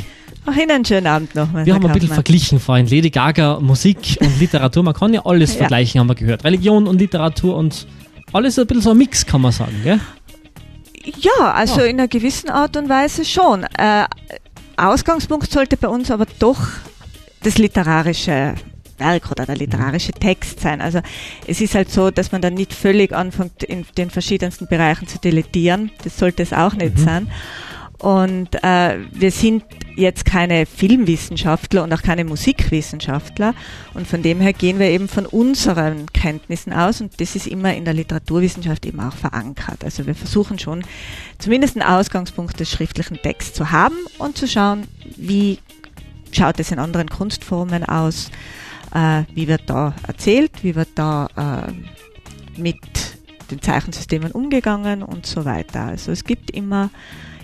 Auch 0.44 0.56
Ihnen 0.56 0.72
einen 0.72 0.84
schönen 0.84 1.06
Abend 1.06 1.36
noch. 1.36 1.46
Wir 1.54 1.72
haben 1.72 1.86
ein 1.86 1.92
bisschen 1.92 2.14
verglichen 2.14 2.58
vorhin. 2.58 2.88
Lady 2.88 3.10
Gaga, 3.10 3.60
Musik 3.60 4.18
und 4.20 4.40
Literatur. 4.40 4.82
Man 4.82 4.94
kann 4.94 5.14
ja 5.14 5.24
alles 5.24 5.52
ja. 5.54 5.58
vergleichen, 5.58 6.00
haben 6.00 6.08
wir 6.08 6.16
gehört. 6.16 6.42
Religion 6.42 6.88
und 6.88 6.98
Literatur 6.98 7.56
und 7.56 7.86
alles 8.32 8.58
ein 8.58 8.66
bisschen 8.66 8.82
so 8.82 8.90
ein 8.90 8.98
Mix, 8.98 9.24
kann 9.24 9.40
man 9.40 9.52
sagen, 9.52 9.80
gell? 9.84 10.00
Ja, 11.06 11.52
also 11.52 11.80
oh. 11.80 11.84
in 11.84 11.98
einer 11.98 12.08
gewissen 12.08 12.50
Art 12.50 12.76
und 12.76 12.88
Weise 12.88 13.24
schon. 13.24 13.64
Äh, 13.78 14.06
Ausgangspunkt 14.76 15.50
sollte 15.50 15.76
bei 15.76 15.88
uns 15.88 16.10
aber 16.10 16.26
doch 16.38 16.60
das 17.42 17.58
literarische 17.58 18.54
Werk 18.98 19.30
oder 19.30 19.46
der 19.46 19.56
literarische 19.56 20.12
Text 20.12 20.60
sein. 20.60 20.80
Also 20.80 21.00
es 21.46 21.60
ist 21.60 21.74
halt 21.74 21.90
so, 21.90 22.10
dass 22.10 22.32
man 22.32 22.42
dann 22.42 22.54
nicht 22.54 22.72
völlig 22.72 23.12
anfängt, 23.12 23.62
in 23.62 23.86
den 23.96 24.10
verschiedensten 24.10 24.66
Bereichen 24.66 25.06
zu 25.06 25.18
deletieren. 25.18 25.90
Das 26.02 26.18
sollte 26.18 26.42
es 26.42 26.52
auch 26.52 26.74
nicht 26.74 26.98
mhm. 26.98 27.04
sein. 27.04 27.30
Und 27.98 28.62
äh, 28.62 28.98
wir 29.12 29.30
sind 29.30 29.64
jetzt 29.96 30.26
keine 30.26 30.66
Filmwissenschaftler 30.66 31.82
und 31.82 31.92
auch 31.92 32.02
keine 32.02 32.24
Musikwissenschaftler. 32.24 33.54
Und 33.94 34.06
von 34.06 34.22
dem 34.22 34.40
her 34.40 34.52
gehen 34.52 34.78
wir 34.78 34.88
eben 34.88 35.08
von 35.08 35.24
unseren 35.24 36.06
Kenntnissen 36.12 36.72
aus 36.72 37.00
und 37.00 37.20
das 37.20 37.34
ist 37.34 37.46
immer 37.46 37.74
in 37.74 37.84
der 37.84 37.94
Literaturwissenschaft 37.94 38.84
eben 38.84 39.00
auch 39.00 39.14
verankert. 39.14 39.82
Also 39.84 40.06
wir 40.06 40.14
versuchen 40.14 40.58
schon 40.58 40.84
zumindest 41.38 41.76
einen 41.76 41.88
Ausgangspunkt 41.88 42.60
des 42.60 42.70
schriftlichen 42.70 43.16
Texts 43.16 43.54
zu 43.54 43.70
haben 43.72 43.96
und 44.18 44.36
zu 44.36 44.46
schauen, 44.46 44.86
wie 45.16 45.58
schaut 46.32 46.60
es 46.60 46.70
in 46.70 46.78
anderen 46.78 47.08
Kunstformen 47.08 47.84
aus, 47.84 48.30
äh, 48.94 49.22
wie 49.34 49.48
wird 49.48 49.62
da 49.66 49.94
erzählt, 50.06 50.52
wie 50.62 50.74
wird 50.74 50.90
da 50.94 51.66
äh, 51.66 52.60
mit 52.60 52.76
den 53.50 53.62
Zeichensystemen 53.62 54.32
umgegangen 54.32 55.02
und 55.02 55.24
so 55.24 55.44
weiter. 55.44 55.84
Also 55.84 56.12
es 56.12 56.24
gibt 56.24 56.50
immer 56.50 56.90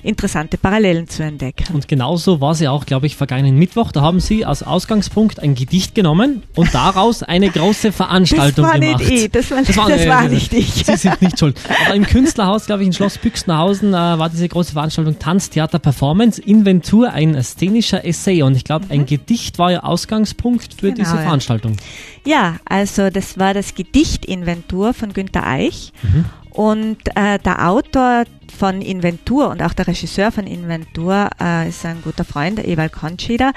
interessante 0.02 0.58
Parallelen 0.58 1.08
zu 1.08 1.22
entdecken. 1.22 1.64
Und 1.72 1.88
genauso 1.88 2.40
war 2.40 2.54
sie 2.54 2.68
auch, 2.68 2.86
glaube 2.86 3.06
ich, 3.06 3.16
vergangenen 3.16 3.56
Mittwoch. 3.56 3.92
Da 3.92 4.02
haben 4.02 4.20
Sie 4.20 4.44
als 4.44 4.62
Ausgangspunkt 4.62 5.40
ein 5.40 5.54
Gedicht 5.54 5.94
genommen 5.94 6.42
und 6.54 6.74
daraus 6.74 7.22
eine 7.22 7.50
große 7.50 7.92
Veranstaltung 7.92 8.64
das 8.64 8.74
war 8.74 8.80
gemacht. 8.80 8.98
Nicht 9.00 9.10
ich, 9.10 9.30
das 9.30 9.50
war, 9.50 9.62
das 9.62 9.76
war, 9.76 9.88
das 9.88 10.06
war 10.06 10.28
nicht 10.28 10.52
ich. 10.52 10.84
Sie 10.84 10.96
sind 10.96 11.22
nicht 11.22 11.38
schuld. 11.38 11.58
Aber 11.86 11.94
im 11.94 12.04
Künstlerhaus, 12.04 12.66
glaube 12.66 12.82
ich, 12.82 12.88
in 12.88 12.92
Schloss 12.92 13.18
Büchsenhausen 13.18 13.90
äh, 13.90 13.96
war 13.96 14.28
diese 14.28 14.48
große 14.48 14.72
Veranstaltung 14.72 15.18
Tanztheater 15.18 15.78
Performance, 15.78 16.40
Inventur, 16.40 17.12
ein 17.12 17.40
szenischer 17.42 18.04
Essay. 18.04 18.42
Und 18.42 18.56
ich 18.56 18.64
glaube, 18.64 18.86
mhm. 18.86 18.92
ein 18.92 19.06
Gedicht 19.06 19.58
war 19.58 19.70
ja 19.70 19.82
Ausgangspunkt 19.84 20.74
für 20.74 20.92
genau, 20.92 20.96
diese 20.96 21.16
Veranstaltung. 21.16 21.76
Ja. 22.24 22.32
ja, 22.32 22.56
also 22.64 23.10
das 23.10 23.38
war 23.38 23.54
das 23.54 23.74
Gedicht 23.74 24.24
Inventur 24.24 24.94
von 24.94 25.12
Günter 25.12 25.46
Eich. 25.46 25.92
Mhm. 26.02 26.24
Und 26.50 26.98
äh, 27.14 27.38
der 27.38 27.68
Autor 27.70 28.24
von 28.52 28.82
Inventur 28.82 29.50
und 29.50 29.62
auch 29.62 29.72
der 29.72 29.86
Regisseur 29.86 30.30
von 30.32 30.46
Inventur 30.46 31.30
äh, 31.40 31.68
ist 31.68 31.84
ein 31.84 32.02
guter 32.02 32.24
Freund, 32.24 32.58
der 32.58 32.68
Ewald 32.68 32.92
Kontschieder, 32.92 33.52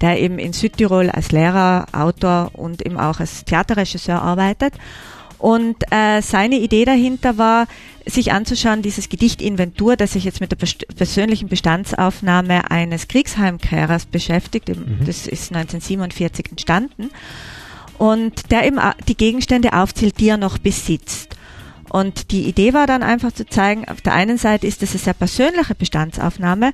der 0.00 0.20
eben 0.20 0.38
in 0.38 0.52
Südtirol 0.52 1.10
als 1.10 1.32
Lehrer, 1.32 1.86
Autor 1.92 2.50
und 2.54 2.84
eben 2.84 2.98
auch 2.98 3.20
als 3.20 3.44
Theaterregisseur 3.44 4.20
arbeitet. 4.20 4.74
Und 5.38 5.76
äh, 5.90 6.22
seine 6.22 6.56
Idee 6.56 6.84
dahinter 6.84 7.36
war, 7.36 7.66
sich 8.06 8.32
anzuschauen, 8.32 8.82
dieses 8.82 9.08
Gedicht 9.08 9.42
Inventur, 9.42 9.96
das 9.96 10.12
sich 10.12 10.24
jetzt 10.24 10.40
mit 10.40 10.52
der 10.52 10.58
persönlichen 10.94 11.48
Bestandsaufnahme 11.48 12.70
eines 12.70 13.08
Kriegsheimkehrers 13.08 14.06
beschäftigt. 14.06 14.68
Mhm. 14.68 15.04
Das 15.04 15.26
ist 15.26 15.52
1947 15.54 16.50
entstanden. 16.50 17.10
Und 17.98 18.50
der 18.50 18.66
eben 18.66 18.78
die 19.08 19.16
Gegenstände 19.16 19.72
aufzählt, 19.72 20.20
die 20.20 20.28
er 20.28 20.36
noch 20.36 20.58
besitzt. 20.58 21.35
Und 21.90 22.30
die 22.30 22.48
Idee 22.48 22.74
war 22.74 22.86
dann 22.86 23.02
einfach 23.02 23.32
zu 23.32 23.46
zeigen, 23.46 23.88
auf 23.88 24.00
der 24.00 24.14
einen 24.14 24.38
Seite 24.38 24.66
ist 24.66 24.82
das 24.82 24.90
eine 24.90 24.98
sehr 24.98 25.14
persönliche 25.14 25.74
Bestandsaufnahme, 25.74 26.72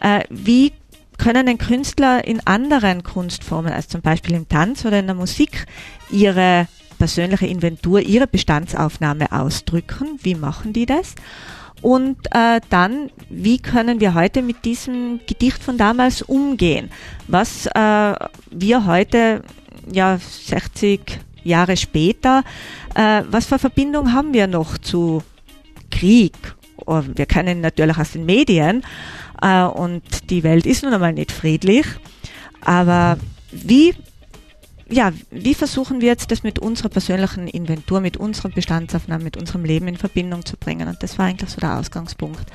äh, 0.00 0.24
wie 0.30 0.72
können 1.18 1.46
denn 1.46 1.58
Künstler 1.58 2.24
in 2.24 2.46
anderen 2.46 3.02
Kunstformen, 3.02 3.72
als 3.72 3.88
zum 3.88 4.00
Beispiel 4.00 4.34
im 4.34 4.48
Tanz 4.48 4.84
oder 4.84 5.00
in 5.00 5.06
der 5.06 5.16
Musik, 5.16 5.66
ihre 6.10 6.68
persönliche 6.98 7.46
Inventur, 7.46 8.00
ihre 8.00 8.26
Bestandsaufnahme 8.26 9.32
ausdrücken? 9.32 10.18
Wie 10.22 10.34
machen 10.34 10.72
die 10.72 10.86
das? 10.86 11.14
Und 11.80 12.16
äh, 12.32 12.60
dann, 12.70 13.10
wie 13.28 13.58
können 13.58 14.00
wir 14.00 14.14
heute 14.14 14.42
mit 14.42 14.64
diesem 14.64 15.20
Gedicht 15.26 15.62
von 15.62 15.76
damals 15.76 16.22
umgehen? 16.22 16.90
Was 17.28 17.66
äh, 17.66 18.14
wir 18.50 18.86
heute, 18.86 19.42
ja, 19.90 20.18
60 20.18 21.20
Jahre 21.44 21.76
später, 21.76 22.42
äh, 22.98 23.22
was 23.30 23.46
für 23.46 23.60
Verbindung 23.60 24.12
haben 24.12 24.34
wir 24.34 24.48
noch 24.48 24.76
zu 24.76 25.22
Krieg? 25.90 26.34
Oh, 26.84 27.02
wir 27.14 27.26
kennen 27.26 27.60
natürlich 27.60 27.96
aus 27.96 28.12
den 28.12 28.26
Medien 28.26 28.82
äh, 29.40 29.62
und 29.62 30.30
die 30.30 30.42
Welt 30.42 30.66
ist 30.66 30.82
nun 30.82 30.92
einmal 30.92 31.12
nicht 31.12 31.30
friedlich. 31.30 31.86
Aber 32.60 33.16
wie, 33.52 33.94
ja, 34.88 35.12
wie 35.30 35.54
versuchen 35.54 36.00
wir 36.00 36.08
jetzt 36.08 36.32
das 36.32 36.42
mit 36.42 36.58
unserer 36.58 36.88
persönlichen 36.88 37.46
Inventur, 37.46 38.00
mit 38.00 38.16
unserer 38.16 38.48
Bestandsaufnahme, 38.48 39.22
mit 39.22 39.36
unserem 39.36 39.64
Leben 39.64 39.86
in 39.86 39.96
Verbindung 39.96 40.44
zu 40.44 40.56
bringen? 40.56 40.88
Und 40.88 41.00
das 41.00 41.18
war 41.18 41.26
eigentlich 41.26 41.50
so 41.50 41.60
der 41.60 41.78
Ausgangspunkt. 41.78 42.50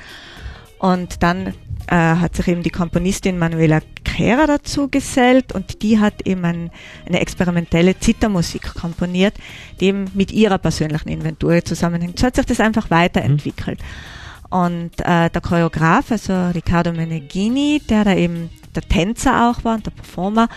Und 0.78 1.22
dann 1.22 1.54
äh, 1.88 1.94
hat 1.94 2.36
sich 2.36 2.48
eben 2.48 2.62
die 2.62 2.70
Komponistin 2.70 3.38
Manuela 3.38 3.80
Kera 4.04 4.46
dazu 4.46 4.88
gesellt 4.88 5.52
und 5.52 5.82
die 5.82 5.98
hat 5.98 6.26
eben 6.26 6.44
ein, 6.44 6.70
eine 7.06 7.20
experimentelle 7.20 7.98
Zittermusik 7.98 8.74
komponiert, 8.74 9.34
die 9.80 9.86
eben 9.86 10.06
mit 10.14 10.30
ihrer 10.32 10.58
persönlichen 10.58 11.08
Inventur 11.08 11.64
zusammenhängt. 11.64 12.18
So 12.18 12.26
hat 12.26 12.36
sich 12.36 12.46
das 12.46 12.60
einfach 12.60 12.90
weiterentwickelt. 12.90 13.80
Mhm. 13.80 14.14
Und 14.54 15.00
äh, 15.00 15.30
der 15.30 15.40
Choreograf, 15.40 16.12
also 16.12 16.32
Riccardo 16.50 16.92
Meneghini, 16.92 17.82
der 17.88 18.04
da 18.04 18.14
eben 18.14 18.50
der 18.74 18.82
Tänzer 18.82 19.50
auch 19.50 19.64
war 19.64 19.74
und 19.74 19.86
der 19.86 19.90
Performer, 19.90 20.48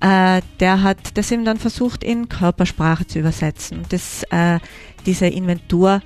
äh, 0.00 0.42
der 0.58 0.82
hat 0.82 1.16
das 1.16 1.30
eben 1.30 1.44
dann 1.44 1.58
versucht 1.58 2.02
in 2.02 2.28
Körpersprache 2.28 3.06
zu 3.06 3.20
übersetzen. 3.20 3.84
Das, 3.88 4.24
äh, 4.30 4.58
diese 5.06 5.26
Inventur 5.26 6.02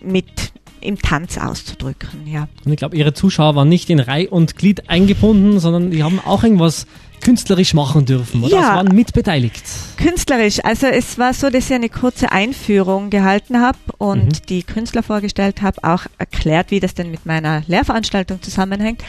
mit 0.00 0.52
im 0.86 1.00
Tanz 1.00 1.38
auszudrücken. 1.38 2.26
Ja. 2.26 2.48
Und 2.64 2.72
ich 2.72 2.78
glaube, 2.78 2.96
Ihre 2.96 3.12
Zuschauer 3.12 3.54
waren 3.54 3.68
nicht 3.68 3.90
in 3.90 4.00
Reih 4.00 4.28
und 4.28 4.56
Glied 4.56 4.88
eingebunden, 4.88 5.60
sondern 5.60 5.90
die 5.90 6.02
haben 6.02 6.20
auch 6.24 6.42
irgendwas 6.42 6.86
künstlerisch 7.20 7.74
machen 7.74 8.04
dürfen, 8.06 8.44
oder? 8.44 8.56
Ja, 8.56 8.76
waren 8.76 8.94
mitbeteiligt. 8.94 9.64
Künstlerisch. 9.96 10.64
Also 10.64 10.86
es 10.86 11.18
war 11.18 11.34
so, 11.34 11.50
dass 11.50 11.68
ich 11.68 11.74
eine 11.74 11.88
kurze 11.88 12.30
Einführung 12.30 13.10
gehalten 13.10 13.60
habe 13.60 13.78
und 13.98 14.24
mhm. 14.24 14.46
die 14.48 14.62
Künstler 14.62 15.02
vorgestellt 15.02 15.62
habe, 15.62 15.82
auch 15.82 16.04
erklärt, 16.18 16.70
wie 16.70 16.80
das 16.80 16.94
denn 16.94 17.10
mit 17.10 17.26
meiner 17.26 17.62
Lehrveranstaltung 17.66 18.42
zusammenhängt. 18.42 19.02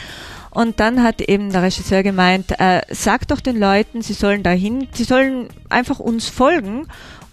Und 0.50 0.80
dann 0.80 1.02
hat 1.02 1.20
eben 1.20 1.52
der 1.52 1.62
Regisseur 1.62 2.02
gemeint, 2.02 2.58
äh, 2.58 2.80
sag 2.90 3.28
doch 3.28 3.40
den 3.40 3.58
Leuten, 3.58 4.02
sie 4.02 4.14
sollen 4.14 4.42
dahin, 4.42 4.88
sie 4.92 5.04
sollen 5.04 5.48
einfach 5.68 6.00
uns 6.00 6.28
folgen 6.28 6.86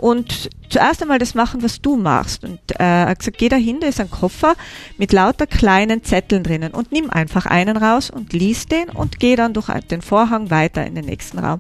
und 0.06 0.52
zuerst 0.70 1.02
einmal 1.02 1.18
das 1.18 1.34
machen, 1.34 1.64
was 1.64 1.82
du 1.82 1.96
machst. 1.96 2.44
Und 2.44 2.60
äh, 2.74 2.84
er 2.84 3.08
hat 3.08 3.18
gesagt, 3.18 3.40
geh 3.40 3.50
dahin, 3.50 3.80
da 3.80 3.88
ist 3.88 4.00
ein 4.00 4.12
Koffer 4.12 4.54
mit 5.00 5.12
lauter 5.12 5.48
kleinen 5.48 6.04
Zetteln 6.04 6.44
drinnen 6.44 6.76
und 6.76 6.92
nimm 6.92 7.10
einfach 7.10 7.48
einen 7.48 7.76
raus 7.76 8.12
und 8.12 8.32
lies 8.32 8.68
den 8.68 8.90
und 8.90 9.20
geh 9.20 9.36
dann 9.36 9.56
durch 9.56 9.68
den 9.90 10.04
Vorhang 10.04 10.52
weiter 10.52 10.86
in 10.86 10.94
den 10.94 11.06
nächsten 11.06 11.40
Raum. 11.40 11.58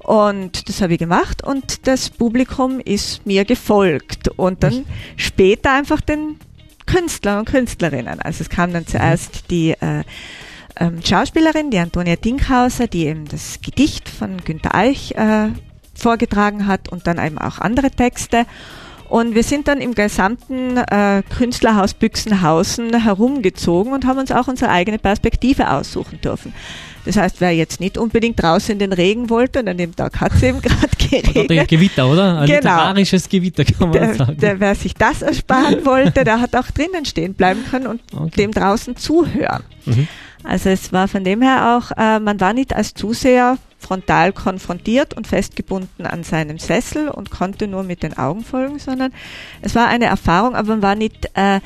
Und 0.00 0.68
das 0.68 0.82
habe 0.82 0.92
ich 0.92 0.98
gemacht 0.98 1.42
und 1.42 1.86
das 1.86 2.10
Publikum 2.10 2.78
ist 2.78 3.24
mir 3.24 3.46
gefolgt 3.46 4.28
und 4.28 4.62
dann 4.62 4.84
später 5.16 5.72
einfach 5.72 6.02
den 6.02 6.38
Künstlern 6.84 7.38
und 7.38 7.46
Künstlerinnen. 7.46 8.20
Also 8.20 8.42
es 8.42 8.50
kam 8.50 8.74
dann 8.74 8.86
zuerst 8.86 9.50
die 9.50 9.70
äh, 9.70 10.02
ähm, 10.78 11.00
Schauspielerin, 11.02 11.70
die 11.70 11.78
Antonia 11.78 12.16
Dinkhauser, 12.16 12.86
die 12.86 13.06
eben 13.06 13.24
das 13.28 13.62
Gedicht 13.62 14.10
von 14.10 14.44
Günter 14.44 14.74
Eich 14.74 15.12
äh, 15.12 15.52
vorgetragen 15.94 16.66
hat 16.66 16.88
und 16.88 17.06
dann 17.06 17.24
eben 17.24 17.38
auch 17.38 17.58
andere 17.58 17.90
Texte. 17.90 18.46
Und 19.08 19.34
wir 19.34 19.42
sind 19.42 19.68
dann 19.68 19.82
im 19.82 19.94
gesamten 19.94 20.78
äh, 20.78 21.22
Künstlerhaus 21.36 21.92
Büchsenhausen 21.92 23.02
herumgezogen 23.02 23.92
und 23.92 24.06
haben 24.06 24.18
uns 24.18 24.32
auch 24.32 24.48
unsere 24.48 24.70
eigene 24.70 24.98
Perspektive 24.98 25.70
aussuchen 25.70 26.18
dürfen. 26.22 26.54
Das 27.04 27.16
heißt, 27.16 27.40
wer 27.40 27.54
jetzt 27.54 27.80
nicht 27.80 27.98
unbedingt 27.98 28.40
draußen 28.42 28.72
in 28.72 28.78
den 28.78 28.92
Regen 28.92 29.28
wollte, 29.28 29.60
und 29.60 29.68
an 29.68 29.76
dem 29.76 29.94
Tag 29.94 30.18
hat 30.20 30.32
es 30.32 30.42
eben 30.42 30.62
gerade 30.62 30.96
geregnet. 30.96 31.50
Oder 31.50 31.66
Gewitter, 31.66 32.08
oder? 32.08 32.38
Ein 32.40 32.46
genau. 32.46 32.56
literarisches 32.56 33.28
Gewitter, 33.28 33.64
kann 33.64 33.90
man 33.90 33.92
der, 33.92 34.14
sagen. 34.14 34.36
Der, 34.38 34.60
wer 34.60 34.74
sich 34.74 34.94
das 34.94 35.20
ersparen 35.20 35.84
wollte, 35.84 36.24
der 36.24 36.40
hat 36.40 36.54
auch 36.56 36.70
drinnen 36.70 37.04
stehen 37.04 37.34
bleiben 37.34 37.64
können 37.70 37.88
und 37.88 38.00
okay. 38.14 38.30
dem 38.36 38.52
draußen 38.52 38.96
zuhören. 38.96 39.64
Mhm. 39.84 40.08
Also 40.44 40.70
es 40.70 40.92
war 40.92 41.08
von 41.08 41.24
dem 41.24 41.42
her 41.42 41.76
auch, 41.78 41.96
äh, 41.96 42.18
man 42.20 42.40
war 42.40 42.52
nicht 42.52 42.74
als 42.74 42.94
Zuseher 42.94 43.58
frontal 43.78 44.32
konfrontiert 44.32 45.14
und 45.14 45.26
festgebunden 45.26 46.06
an 46.06 46.22
seinem 46.22 46.58
Sessel 46.58 47.08
und 47.08 47.30
konnte 47.30 47.66
nur 47.66 47.82
mit 47.82 48.02
den 48.02 48.16
Augen 48.16 48.44
folgen, 48.44 48.78
sondern 48.78 49.12
es 49.60 49.74
war 49.74 49.88
eine 49.88 50.06
Erfahrung, 50.06 50.54
aber 50.54 50.68
man 50.68 50.82
war 50.82 50.94
nicht 50.94 51.28
äh, 51.34 51.60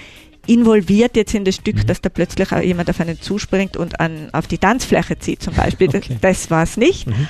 involviert 0.47 1.17
jetzt 1.17 1.35
in 1.35 1.45
das 1.45 1.57
Stück, 1.57 1.77
Mhm. 1.77 1.87
dass 1.87 2.01
da 2.01 2.09
plötzlich 2.09 2.53
auch 2.53 2.61
jemand 2.61 2.89
auf 2.89 3.01
einen 3.01 3.21
zuspringt 3.21 3.77
und 3.77 4.01
an, 4.01 4.31
auf 4.33 4.47
die 4.47 4.59
Tanzfläche 4.59 5.19
zieht 5.19 5.43
zum 5.43 5.55
Beispiel. 5.55 5.89
Okay. 5.89 6.17
Das, 6.21 6.21
das 6.21 6.51
war 6.51 6.63
es 6.63 6.77
nicht. 6.77 7.07
Mhm. 7.07 7.29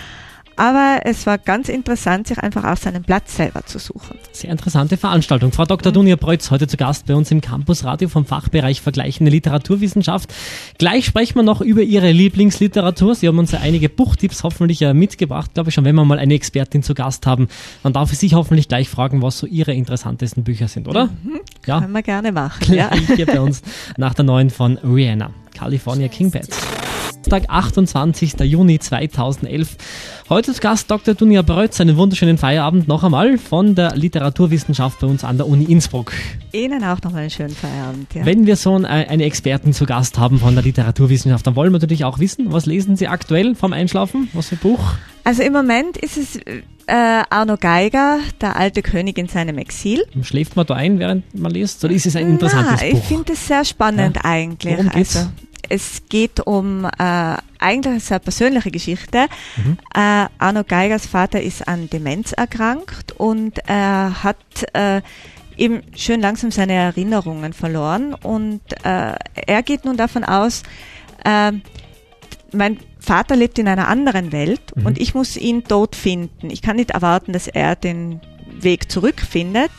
Aber 0.56 1.00
es 1.04 1.26
war 1.26 1.36
ganz 1.38 1.68
interessant, 1.68 2.26
sich 2.28 2.38
einfach 2.38 2.64
auch 2.64 2.76
seinen 2.78 3.04
Platz 3.04 3.36
selber 3.36 3.64
zu 3.66 3.78
suchen. 3.78 4.18
Sehr 4.32 4.50
interessante 4.50 4.96
Veranstaltung. 4.96 5.52
Frau 5.52 5.66
Dr. 5.66 5.92
Dunja 5.92 6.16
Preutz, 6.16 6.50
heute 6.50 6.66
zu 6.66 6.76
Gast 6.76 7.06
bei 7.06 7.14
uns 7.14 7.30
im 7.30 7.42
Campusradio 7.42 8.08
vom 8.08 8.24
Fachbereich 8.24 8.80
Vergleichende 8.80 9.30
Literaturwissenschaft. 9.30 10.32
Gleich 10.78 11.04
sprechen 11.04 11.36
wir 11.36 11.42
noch 11.42 11.60
über 11.60 11.82
Ihre 11.82 12.10
Lieblingsliteratur. 12.10 13.14
Sie 13.14 13.28
haben 13.28 13.38
uns 13.38 13.52
ja 13.52 13.60
einige 13.60 13.88
Buchtipps 13.88 14.42
hoffentlich 14.44 14.80
äh, 14.82 14.94
mitgebracht, 14.94 15.52
glaube 15.54 15.68
ich 15.68 15.74
schon. 15.74 15.84
Wenn 15.84 15.94
wir 15.94 16.04
mal 16.04 16.18
eine 16.18 16.34
Expertin 16.34 16.82
zu 16.82 16.94
Gast 16.94 17.26
haben, 17.26 17.48
dann 17.82 17.92
darf 17.92 18.12
ich 18.12 18.18
Sie 18.18 18.34
hoffentlich 18.34 18.68
gleich 18.68 18.88
fragen, 18.88 19.20
was 19.20 19.38
so 19.38 19.46
Ihre 19.46 19.74
interessantesten 19.74 20.42
Bücher 20.42 20.68
sind, 20.68 20.88
oder? 20.88 21.10
Ja, 21.66 21.80
Können 21.80 21.92
wir 21.92 22.02
gerne 22.02 22.32
machen. 22.32 22.74
Ja. 22.74 22.88
gleich 22.88 23.16
hier 23.16 23.26
bei 23.26 23.40
uns 23.40 23.62
nach 23.96 24.14
der 24.14 24.24
neuen 24.24 24.50
von 24.50 24.78
Rihanna, 24.78 25.30
California 25.54 26.08
King 26.08 26.30
Beds. 26.30 26.56
Tag 27.28 27.44
28. 27.48 28.34
Juni 28.40 28.78
2011. 28.78 29.76
Heute 30.28 30.52
zu 30.54 30.60
Gast 30.60 30.90
Dr. 30.90 31.14
Dunja 31.14 31.42
Breutz. 31.42 31.80
Einen 31.80 31.96
wunderschönen 31.96 32.38
Feierabend 32.38 32.86
noch 32.88 33.02
einmal 33.04 33.36
von 33.38 33.74
der 33.74 33.96
Literaturwissenschaft 33.96 35.00
bei 35.00 35.06
uns 35.06 35.24
an 35.24 35.36
der 35.36 35.46
Uni 35.48 35.64
Innsbruck. 35.64 36.12
Ihnen 36.52 36.84
auch 36.84 37.00
noch 37.02 37.14
einen 37.14 37.30
schönen 37.30 37.54
Feierabend. 37.54 38.14
Ja. 38.14 38.24
Wenn 38.24 38.46
wir 38.46 38.56
so 38.56 38.74
ein- 38.76 38.84
eine 38.84 39.24
Expertin 39.24 39.72
zu 39.72 39.86
Gast 39.86 40.18
haben 40.18 40.38
von 40.38 40.54
der 40.54 40.62
Literaturwissenschaft, 40.64 41.46
dann 41.46 41.56
wollen 41.56 41.72
wir 41.72 41.78
natürlich 41.80 42.04
auch 42.04 42.18
wissen, 42.18 42.52
was 42.52 42.66
lesen 42.66 42.96
Sie 42.96 43.08
aktuell 43.08 43.54
vom 43.54 43.72
Einschlafen? 43.72 44.28
Was 44.32 44.48
für 44.48 44.56
Buch? 44.56 44.80
Also 45.24 45.42
im 45.42 45.52
Moment 45.52 45.96
ist 45.96 46.16
es 46.16 46.36
äh, 46.88 47.22
Arno 47.30 47.56
Geiger, 47.58 48.20
der 48.40 48.54
alte 48.54 48.80
König 48.80 49.18
in 49.18 49.26
seinem 49.26 49.58
Exil. 49.58 50.04
Schläft 50.22 50.54
man 50.54 50.66
da 50.66 50.74
ein, 50.74 51.00
während 51.00 51.24
man 51.36 51.50
liest? 51.50 51.84
Oder 51.84 51.92
ist 51.92 52.06
es 52.06 52.14
ein 52.14 52.28
interessantes 52.28 52.80
Na, 52.80 52.90
Buch? 52.90 52.98
Ich 53.00 53.04
finde 53.06 53.32
es 53.32 53.44
sehr 53.48 53.64
spannend 53.64 54.18
eigentlich. 54.24 54.72
Worum 54.76 54.90
geht's? 54.90 55.16
Also, 55.16 55.30
es 55.68 56.02
geht 56.08 56.40
um 56.46 56.84
äh, 56.84 56.88
eigentlich 57.58 57.86
eine 57.92 58.00
sehr 58.00 58.18
persönliche 58.18 58.70
Geschichte. 58.70 59.26
Mhm. 59.56 59.78
Äh, 59.94 60.26
Arno 60.38 60.64
Geigers 60.64 61.06
Vater 61.06 61.40
ist 61.40 61.66
an 61.66 61.88
Demenz 61.90 62.32
erkrankt 62.32 63.12
und 63.12 63.58
er 63.66 64.22
hat 64.22 64.36
äh, 64.74 65.02
eben 65.56 65.82
schön 65.94 66.20
langsam 66.20 66.50
seine 66.50 66.74
Erinnerungen 66.74 67.52
verloren 67.52 68.14
und 68.14 68.60
äh, 68.84 69.14
er 69.46 69.62
geht 69.64 69.84
nun 69.84 69.96
davon 69.96 70.22
aus, 70.24 70.62
äh, 71.24 71.52
mein 72.52 72.78
Vater 73.00 73.36
lebt 73.36 73.58
in 73.58 73.68
einer 73.68 73.88
anderen 73.88 74.32
Welt 74.32 74.60
Mhm. 74.74 74.86
und 74.86 75.00
ich 75.00 75.14
muss 75.14 75.36
ihn 75.36 75.64
dort 75.66 75.96
finden. 75.96 76.50
Ich 76.50 76.60
kann 76.62 76.76
nicht 76.76 76.90
erwarten, 76.90 77.32
dass 77.32 77.46
er 77.48 77.76
den 77.76 78.20
Weg 78.60 78.90
zurückfindet. 78.90 79.70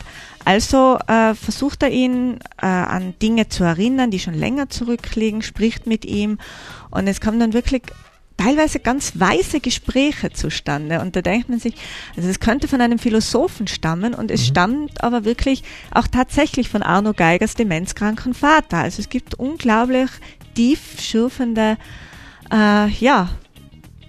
Also 0.47 0.97
äh, 1.07 1.35
versucht 1.35 1.83
er 1.83 1.89
ihn 1.89 2.39
äh, 2.61 2.65
an 2.67 3.15
Dinge 3.21 3.49
zu 3.49 3.65
erinnern, 3.65 4.11
die 4.11 4.19
schon 4.19 4.33
länger 4.33 4.69
zurückliegen, 4.69 5.41
spricht 5.41 5.87
mit 5.87 6.05
ihm 6.05 6.37
und 6.89 7.05
es 7.05 7.19
kommen 7.19 7.37
dann 7.37 7.51
wirklich 7.51 7.81
teilweise 8.37 8.79
ganz 8.79 9.19
weise 9.19 9.59
Gespräche 9.59 10.31
zustande. 10.31 11.01
Und 11.01 11.17
da 11.17 11.21
denkt 11.21 11.49
man 11.49 11.59
sich, 11.59 11.75
also 12.15 12.29
es 12.29 12.39
könnte 12.39 12.69
von 12.69 12.79
einem 12.79 12.97
Philosophen 12.97 13.67
stammen 13.67 14.13
und 14.13 14.31
es 14.31 14.47
stammt 14.47 15.03
aber 15.03 15.25
wirklich 15.25 15.63
auch 15.91 16.07
tatsächlich 16.07 16.69
von 16.69 16.81
Arno 16.81 17.11
Geigers 17.11 17.55
demenzkranken 17.55 18.33
Vater. 18.33 18.77
Also 18.77 19.01
es 19.01 19.09
gibt 19.09 19.35
unglaublich 19.35 20.09
tief 20.55 21.01
schürfende 21.01 21.75
äh, 22.53 22.87
ja, 22.87 23.31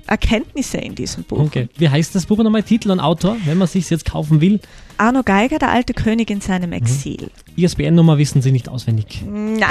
Erkenntnisse 0.08 0.78
in 0.78 0.94
diesem 0.94 1.22
Buch. 1.24 1.38
Okay. 1.40 1.68
Wie 1.76 1.88
heißt 1.88 2.14
das 2.14 2.26
Buch 2.26 2.38
nochmal? 2.38 2.62
Titel 2.62 2.90
und 2.90 2.98
Autor, 3.00 3.36
wenn 3.44 3.58
man 3.58 3.68
sich 3.68 3.88
jetzt 3.90 4.04
kaufen 4.04 4.40
will? 4.40 4.58
Arno 4.96 5.22
Geiger, 5.22 5.58
der 5.60 5.70
alte 5.70 5.94
König 5.94 6.28
in 6.30 6.40
seinem 6.40 6.72
Exil. 6.72 7.30
ISBN-Nummer 7.56 8.18
wissen 8.18 8.42
Sie 8.42 8.50
nicht 8.50 8.68
auswendig. 8.68 9.22
Na, 9.30 9.68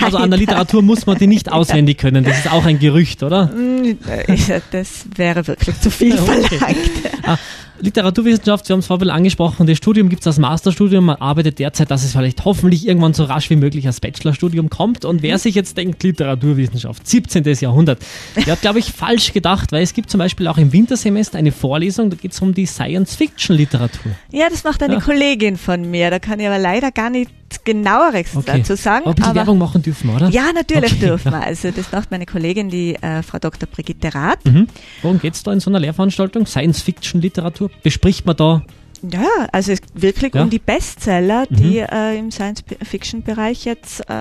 Also 0.00 0.16
an 0.18 0.30
der. 0.30 0.38
Literatur 0.38 0.80
muss 0.82 1.04
man 1.06 1.18
die 1.18 1.26
nicht 1.26 1.52
auswendig 1.52 1.98
können. 1.98 2.24
Das 2.24 2.38
ist 2.38 2.50
auch 2.50 2.64
ein 2.64 2.78
Gerücht, 2.78 3.22
oder? 3.22 3.46
Mm, 3.48 3.98
äh, 4.08 4.60
Das 4.70 5.04
wäre 5.16 5.46
wirklich 5.46 5.78
zu 5.80 5.90
viel 5.90 6.14
Okay. 6.18 6.56
verlangt. 6.58 6.90
Ah, 7.24 7.36
Literaturwissenschaft, 7.80 8.66
Sie 8.66 8.72
haben 8.72 8.80
es 8.80 8.86
vorhin 8.86 9.10
angesprochen, 9.10 9.66
das 9.66 9.78
Studium 9.78 10.08
gibt 10.08 10.20
es 10.22 10.26
als 10.26 10.38
Masterstudium, 10.38 11.04
man 11.06 11.16
arbeitet 11.16 11.58
derzeit, 11.58 11.90
dass 11.90 12.04
es 12.04 12.12
vielleicht 12.12 12.44
hoffentlich 12.44 12.86
irgendwann 12.86 13.14
so 13.14 13.24
rasch 13.24 13.50
wie 13.50 13.56
möglich 13.56 13.86
als 13.86 14.00
Bachelorstudium 14.00 14.70
kommt. 14.70 15.04
Und 15.04 15.22
wer 15.22 15.38
sich 15.38 15.54
jetzt 15.54 15.76
denkt, 15.76 16.02
Literaturwissenschaft, 16.02 17.06
17. 17.06 17.44
Jahrhundert, 17.60 17.98
der 18.36 18.52
hat, 18.52 18.60
glaube 18.60 18.78
ich, 18.78 18.86
falsch 18.92 19.32
gedacht, 19.32 19.72
weil 19.72 19.82
es 19.82 19.94
gibt 19.94 20.10
zum 20.10 20.18
Beispiel 20.18 20.46
auch 20.48 20.58
im 20.58 20.72
Wintersemester 20.72 21.38
eine 21.38 21.52
Vorlesung, 21.52 22.10
da 22.10 22.16
geht 22.16 22.32
es 22.32 22.40
um 22.40 22.54
die 22.54 22.66
Science-Fiction-Literatur. 22.66 24.12
Ja, 24.30 24.48
das 24.48 24.64
macht 24.64 24.82
eine 24.82 24.94
Ja. 24.94 25.00
Kollegin 25.00 25.56
von 25.56 25.90
mir. 25.90 26.10
Da 26.10 26.18
kann 26.18 26.40
ich 26.40 26.46
aber 26.46 26.58
leider 26.58 26.90
gar 26.90 27.10
nicht 27.10 27.30
genaueres 27.64 28.34
Okay. 28.36 28.58
dazu 28.58 28.76
sagen. 28.76 29.04
Bisschen 29.04 29.24
aber 29.24 29.34
Werbung 29.34 29.58
machen 29.58 29.82
dürfen 29.82 30.08
wir, 30.08 30.16
oder? 30.16 30.28
ja, 30.30 30.52
natürlich 30.54 30.92
Okay. 30.92 31.06
dürfen 31.06 31.32
wir. 31.32 31.42
Also 31.42 31.70
das 31.70 31.90
macht 31.92 32.10
meine 32.10 32.26
Kollegin, 32.26 32.68
die 32.68 32.94
äh, 32.96 33.22
Frau 33.22 33.38
Dr. 33.38 33.68
Brigitte 33.68 34.14
Rath. 34.14 34.44
Mhm. 34.44 34.66
Worum 35.02 35.18
geht 35.20 35.34
es 35.34 35.42
da 35.42 35.52
in 35.52 35.60
so 35.60 35.70
einer 35.70 35.80
Lehrveranstaltung? 35.80 36.46
Science-Fiction-Literatur? 36.46 37.70
Bespricht 37.82 38.26
man 38.26 38.36
da? 38.36 38.62
Ja, 39.02 39.26
also 39.52 39.72
es 39.72 39.80
wirklich 39.94 40.34
Ja. 40.34 40.42
um 40.42 40.50
die 40.50 40.58
Bestseller, 40.58 41.46
Mhm. 41.48 41.56
die 41.56 41.78
äh, 41.78 42.18
im 42.18 42.30
Science-Fiction-Bereich 42.30 43.64
jetzt 43.64 44.00
äh, 44.10 44.14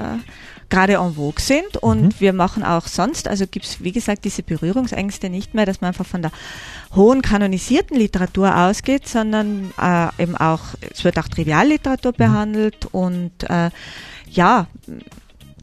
gerade 0.69 0.93
en 0.95 1.15
vogue 1.15 1.39
sind. 1.39 1.77
Und 1.77 2.01
Mhm. 2.01 2.13
wir 2.19 2.33
machen 2.33 2.63
auch 2.63 2.87
sonst, 2.87 3.27
also 3.27 3.45
gibt 3.47 3.65
es, 3.65 3.83
wie 3.83 3.91
gesagt, 3.91 4.25
diese 4.25 4.43
Berührungsängste 4.43 5.29
nicht 5.29 5.53
mehr, 5.53 5.65
dass 5.65 5.81
man 5.81 5.89
einfach 5.89 6.05
von 6.05 6.21
der 6.21 6.31
hohen 6.95 7.21
kanonisierten 7.21 7.97
Literatur 7.97 8.55
ausgeht, 8.55 9.07
sondern 9.07 9.71
äh, 9.81 10.07
eben 10.21 10.35
auch, 10.37 10.61
es 10.91 11.03
wird 11.03 11.17
auch 11.17 11.27
Trivialliteratur 11.27 12.13
behandelt 12.13 12.87
und 12.91 13.31
äh, 13.49 13.69
ja, 14.29 14.67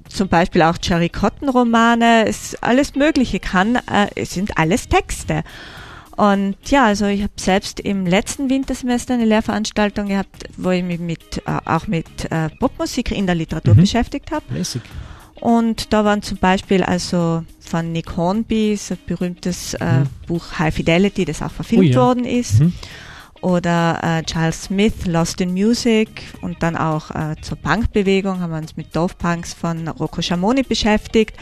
zum 0.08 0.28
Beispiel 0.28 0.62
auch 0.62 0.78
Cherry 0.78 1.08
Cotton 1.08 1.48
Romane, 1.48 2.26
es 2.26 2.54
alles 2.62 2.94
Mögliche 2.94 3.40
kann, 3.40 3.76
äh, 3.76 4.08
es 4.14 4.30
sind 4.30 4.56
alles 4.56 4.88
Texte. 4.88 5.42
Und 6.16 6.56
ja, 6.66 6.86
also 6.86 7.06
ich 7.06 7.22
habe 7.22 7.32
selbst 7.36 7.78
im 7.80 8.06
letzten 8.06 8.48
Wintersemester 8.48 9.14
eine 9.14 9.26
Lehrveranstaltung 9.26 10.08
gehabt, 10.08 10.44
wo 10.56 10.70
ich 10.70 10.82
mich 10.82 10.98
mit, 10.98 11.42
äh, 11.46 11.58
auch 11.66 11.86
mit 11.86 12.06
äh, 12.30 12.48
Popmusik 12.58 13.10
in 13.10 13.26
der 13.26 13.34
Literatur 13.34 13.74
Mhm. 13.74 13.80
beschäftigt 13.82 14.30
habe. 14.30 14.44
Und 15.40 15.92
da 15.92 16.04
waren 16.04 16.22
zum 16.22 16.38
Beispiel 16.38 16.82
also 16.82 17.44
von 17.60 17.92
Nick 17.92 18.16
Hornby, 18.16 18.76
so 18.76 18.94
ein 18.94 19.00
berühmtes 19.06 19.74
äh, 19.74 20.00
Mhm. 20.00 20.06
Buch 20.26 20.44
High 20.58 20.74
Fidelity, 20.74 21.24
das 21.26 21.42
auch 21.42 21.50
verfilmt 21.50 21.84
Oh 21.84 21.88
ja. 21.88 21.96
worden 22.00 22.24
ist. 22.24 22.60
Mhm. 22.60 22.72
Oder 23.46 24.00
äh, 24.02 24.22
Charles 24.24 24.64
Smith, 24.64 25.06
Lost 25.06 25.40
in 25.40 25.52
Music 25.52 26.08
und 26.40 26.64
dann 26.64 26.74
auch 26.74 27.12
äh, 27.12 27.36
zur 27.42 27.56
Punkbewegung 27.56 28.40
haben 28.40 28.50
wir 28.50 28.58
uns 28.58 28.76
mit 28.76 28.96
Dove 28.96 29.14
Punks 29.16 29.54
von 29.54 29.86
Rocco 29.86 30.20
Schamoni 30.20 30.64
beschäftigt. 30.64 31.36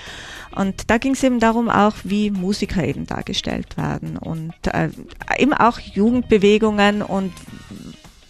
Und 0.55 0.90
da 0.90 0.99
ging 0.99 1.12
es 1.12 1.23
eben 1.23 1.40
darum 1.40 1.71
auch, 1.71 1.95
wie 2.05 2.31
Musiker 2.31 2.85
eben 2.85 3.07
dargestellt 3.07 3.79
werden 3.79 4.19
und 4.19 4.53
äh, 4.64 4.90
eben 5.38 5.55
auch 5.55 5.81
Jugendbewegungen 5.81 7.01
und 7.01 7.33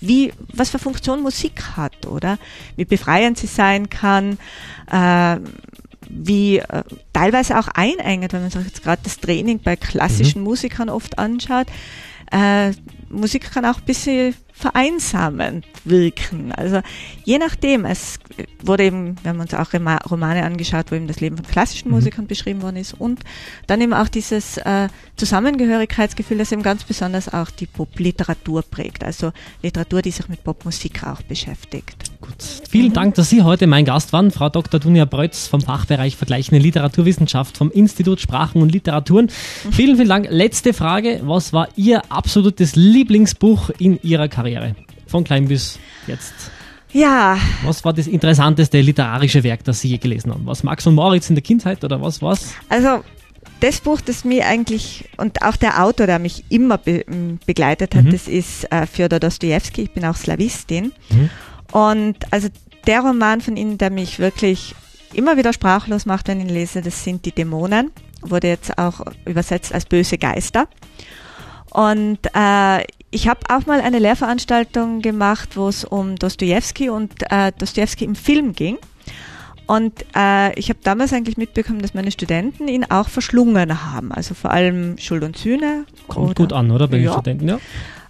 wie, 0.00 0.32
was 0.52 0.70
für 0.70 0.78
Funktion 0.78 1.20
Musik 1.20 1.76
hat, 1.76 2.06
oder? 2.06 2.38
Wie 2.76 2.84
befreiend 2.84 3.38
sie 3.38 3.48
sein 3.48 3.90
kann, 3.90 4.38
äh, 4.88 5.38
wie 6.08 6.58
äh, 6.58 6.84
teilweise 7.12 7.58
auch 7.58 7.66
einengend, 7.74 8.34
wenn 8.34 8.42
man 8.42 8.50
sich 8.52 8.66
jetzt 8.66 8.84
gerade 8.84 9.02
das 9.02 9.18
Training 9.18 9.58
bei 9.58 9.74
klassischen 9.74 10.42
Musikern 10.42 10.90
oft 10.90 11.18
anschaut. 11.18 11.66
Äh, 12.30 12.72
Musik 13.10 13.50
kann 13.52 13.64
auch 13.64 13.78
ein 13.78 13.84
bisschen 13.84 14.34
vereinsamend 14.52 15.66
wirken. 15.84 16.52
Also 16.52 16.80
je 17.24 17.38
nachdem, 17.38 17.84
es 17.84 18.18
wurde 18.62 18.84
eben, 18.84 19.16
wir 19.22 19.30
haben 19.30 19.40
uns 19.40 19.52
auch 19.52 19.72
Romane 20.08 20.44
angeschaut, 20.44 20.90
wo 20.90 20.94
eben 20.94 21.08
das 21.08 21.20
Leben 21.20 21.36
von 21.36 21.46
klassischen 21.46 21.88
Mhm. 21.88 21.94
Musikern 21.94 22.26
beschrieben 22.26 22.62
worden 22.62 22.76
ist 22.76 22.94
und 22.94 23.20
dann 23.66 23.80
eben 23.80 23.92
auch 23.92 24.08
dieses 24.08 24.56
äh, 24.58 24.88
Zusammengehörigkeitsgefühl, 25.16 26.38
das 26.38 26.52
eben 26.52 26.62
ganz 26.62 26.84
besonders 26.84 27.32
auch 27.32 27.50
die 27.50 27.66
Popliteratur 27.66 28.62
prägt. 28.62 29.02
Also 29.02 29.32
Literatur, 29.62 30.02
die 30.02 30.12
sich 30.12 30.28
mit 30.28 30.44
Popmusik 30.44 31.04
auch 31.04 31.22
beschäftigt. 31.22 32.13
Gut. 32.26 32.34
Vielen 32.70 32.92
Dank, 32.92 33.14
dass 33.16 33.28
Sie 33.28 33.42
heute 33.42 33.66
mein 33.66 33.84
Gast 33.84 34.12
waren, 34.12 34.30
Frau 34.30 34.48
Dr. 34.48 34.80
Dunja 34.80 35.04
Breutz 35.04 35.46
vom 35.46 35.60
Fachbereich 35.60 36.16
Vergleichende 36.16 36.58
Literaturwissenschaft 36.60 37.56
vom 37.56 37.70
Institut 37.70 38.20
Sprachen 38.20 38.62
und 38.62 38.72
Literaturen. 38.72 39.28
Vielen, 39.72 39.96
vielen 39.96 40.08
Dank. 40.08 40.28
Letzte 40.30 40.72
Frage. 40.72 41.20
Was 41.24 41.52
war 41.52 41.68
Ihr 41.76 42.02
absolutes 42.10 42.76
Lieblingsbuch 42.76 43.70
in 43.78 43.98
Ihrer 44.02 44.28
Karriere? 44.28 44.74
Von 45.06 45.24
klein 45.24 45.48
bis 45.48 45.78
jetzt. 46.06 46.32
Ja, 46.92 47.36
Was 47.64 47.84
war 47.84 47.92
das 47.92 48.06
interessanteste 48.06 48.80
literarische 48.80 49.42
Werk, 49.42 49.64
das 49.64 49.80
Sie 49.80 49.88
je 49.88 49.98
gelesen 49.98 50.32
haben? 50.32 50.46
Was 50.46 50.62
Max 50.62 50.86
und 50.86 50.94
Moritz 50.94 51.28
in 51.28 51.34
der 51.34 51.42
Kindheit 51.42 51.84
oder 51.84 52.00
was 52.00 52.22
war's? 52.22 52.54
Also 52.68 53.02
das 53.60 53.80
Buch, 53.80 54.00
das 54.00 54.24
mir 54.24 54.46
eigentlich 54.46 55.04
und 55.16 55.42
auch 55.42 55.56
der 55.56 55.82
Autor, 55.82 56.06
der 56.06 56.18
mich 56.20 56.44
immer 56.50 56.78
be 56.78 57.04
begleitet 57.46 57.94
hat, 57.94 58.04
Mhm. 58.04 58.12
das 58.12 58.28
ist 58.28 58.70
äh, 58.72 58.86
Fyodor 58.86 59.18
Dostoevsky. 59.20 59.82
Ich 59.82 59.90
bin 59.90 60.04
auch 60.04 60.16
Slawistin. 60.16 60.92
Mhm. 61.10 61.30
Und 61.72 62.16
also 62.30 62.48
der 62.86 63.00
Roman 63.00 63.40
von 63.40 63.56
ihm, 63.56 63.78
der 63.78 63.90
mich 63.90 64.18
wirklich 64.18 64.74
immer 65.12 65.36
wieder 65.36 65.52
sprachlos 65.52 66.06
macht, 66.06 66.28
wenn 66.28 66.40
ich 66.40 66.46
ihn 66.46 66.54
lese, 66.54 66.82
das 66.82 67.04
sind 67.04 67.24
die 67.24 67.32
Dämonen. 67.32 67.90
Wurde 68.20 68.48
jetzt 68.48 68.78
auch 68.78 69.00
übersetzt 69.26 69.72
als 69.72 69.86
böse 69.86 70.18
Geister. 70.18 70.66
Und 71.70 72.18
äh, 72.34 72.84
ich 73.10 73.28
habe 73.28 73.40
auch 73.48 73.66
mal 73.66 73.80
eine 73.80 73.98
Lehrveranstaltung 73.98 75.02
gemacht, 75.02 75.56
wo 75.56 75.68
es 75.68 75.84
um 75.84 76.16
Dostoevsky 76.16 76.88
und 76.88 77.12
äh, 77.30 77.52
Dostoevsky 77.58 78.04
im 78.04 78.14
Film 78.14 78.52
ging. 78.52 78.78
Und 79.66 80.04
äh, 80.14 80.58
ich 80.58 80.68
habe 80.68 80.80
damals 80.82 81.12
eigentlich 81.12 81.36
mitbekommen, 81.36 81.80
dass 81.80 81.94
meine 81.94 82.10
Studenten 82.10 82.68
ihn 82.68 82.84
auch 82.84 83.08
verschlungen 83.08 83.84
haben. 83.84 84.12
Also 84.12 84.34
vor 84.34 84.50
allem 84.50 84.98
Schuld 84.98 85.24
und 85.24 85.38
Sühne. 85.38 85.86
Kommt 86.06 86.26
oder, 86.26 86.34
gut 86.34 86.52
an, 86.52 86.70
oder? 86.70 86.86
Bei 86.86 86.98
den 86.98 87.06
ja. 87.06 87.12
Studenten, 87.12 87.48
ja 87.48 87.58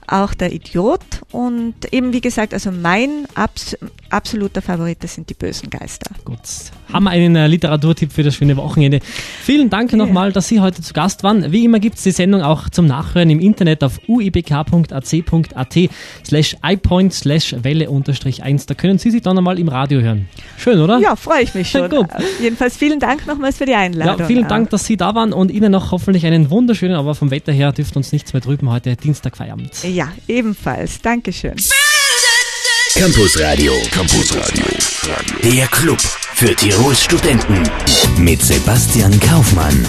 auch 0.07 0.35
der 0.35 0.53
Idiot. 0.53 1.23
Und 1.31 1.75
eben 1.93 2.13
wie 2.13 2.21
gesagt, 2.21 2.55
also 2.55 2.71
mein 2.71 3.27
abs 3.35 3.77
absoluter 4.15 4.63
Favorit, 4.63 5.03
das 5.03 5.15
sind 5.15 5.29
die 5.29 5.35
bösen 5.35 5.69
Geister. 5.69 6.11
Gut, 6.25 6.39
haben 6.93 7.05
wir 7.05 7.11
einen 7.11 7.35
äh, 7.37 7.47
Literaturtipp 7.47 8.13
für 8.13 8.23
das 8.23 8.37
schöne 8.37 8.57
Wochenende. 8.57 9.01
Vielen 9.43 9.69
Dank 9.69 9.93
yeah. 9.93 10.05
nochmal, 10.05 10.33
dass 10.33 10.49
Sie 10.49 10.61
heute 10.61 10.81
zu 10.81 10.95
Gast 10.95 11.25
waren. 11.25 11.51
Wie 11.53 11.65
immer 11.65 11.81
gibt 11.81 11.97
es 11.97 12.05
die 12.05 12.13
Sendung 12.13 12.43
auch 12.43 12.69
zum 12.69 12.87
Nachhören 12.87 13.29
im 13.31 13.41
Internet 13.41 13.83
auf 13.83 14.01
uibk.ac.at 14.09 15.79
slash 16.25 16.57
ipoint 16.65 17.13
slash 17.13 17.57
welle 17.63 17.91
unterstrich 17.91 18.43
1. 18.43 18.67
Da 18.67 18.75
können 18.75 18.99
Sie 18.99 19.11
sich 19.11 19.23
dann 19.23 19.37
einmal 19.37 19.59
im 19.59 19.69
Radio 19.69 20.01
hören. 20.01 20.29
Schön, 20.57 20.81
oder? 20.81 20.99
Ja, 21.01 21.17
freue 21.17 21.43
ich 21.43 21.55
mich 21.55 21.71
schon. 21.71 21.91
Gut. 21.95 22.07
Jedenfalls 22.41 22.77
vielen 22.77 23.01
Dank 23.01 23.27
nochmals 23.27 23.59
für 23.59 23.67
die 23.67 23.75
Einladung. 23.75 24.21
Ja, 24.21 24.27
vielen 24.27 24.49
Dank, 24.49 24.71
dass 24.71 24.87
Sie 24.87 24.97
da 24.97 25.15
waren 25.15 25.33
und 25.33 25.51
Ihnen 25.51 25.73
noch 25.73 25.91
hoffentlich 25.91 26.25
einen 26.25 26.51
wunderschönen, 26.51 26.95
aber 26.95 27.15
vom 27.15 27.31
Wetter 27.31 27.53
her 27.53 27.73
dürfte 27.73 27.99
uns 27.99 28.13
nichts 28.13 28.33
mehr 28.33 28.41
drüben 28.41 28.71
heute 28.71 28.97
Dienstag 28.97 29.37
Feierabend. 29.37 29.73
Ja, 29.83 30.09
ebenfalls. 30.29 31.03
Dankeschön. 31.03 31.55
Campus 32.97 33.37
Radio. 33.41 33.73
Campus 33.91 34.33
Radio. 34.37 34.65
Der 35.43 35.67
Club 35.67 36.01
für 36.01 36.55
Tirols 36.55 37.03
Studenten. 37.03 37.61
Mit 38.19 38.41
Sebastian 38.41 39.19
Kaufmann. 39.19 39.85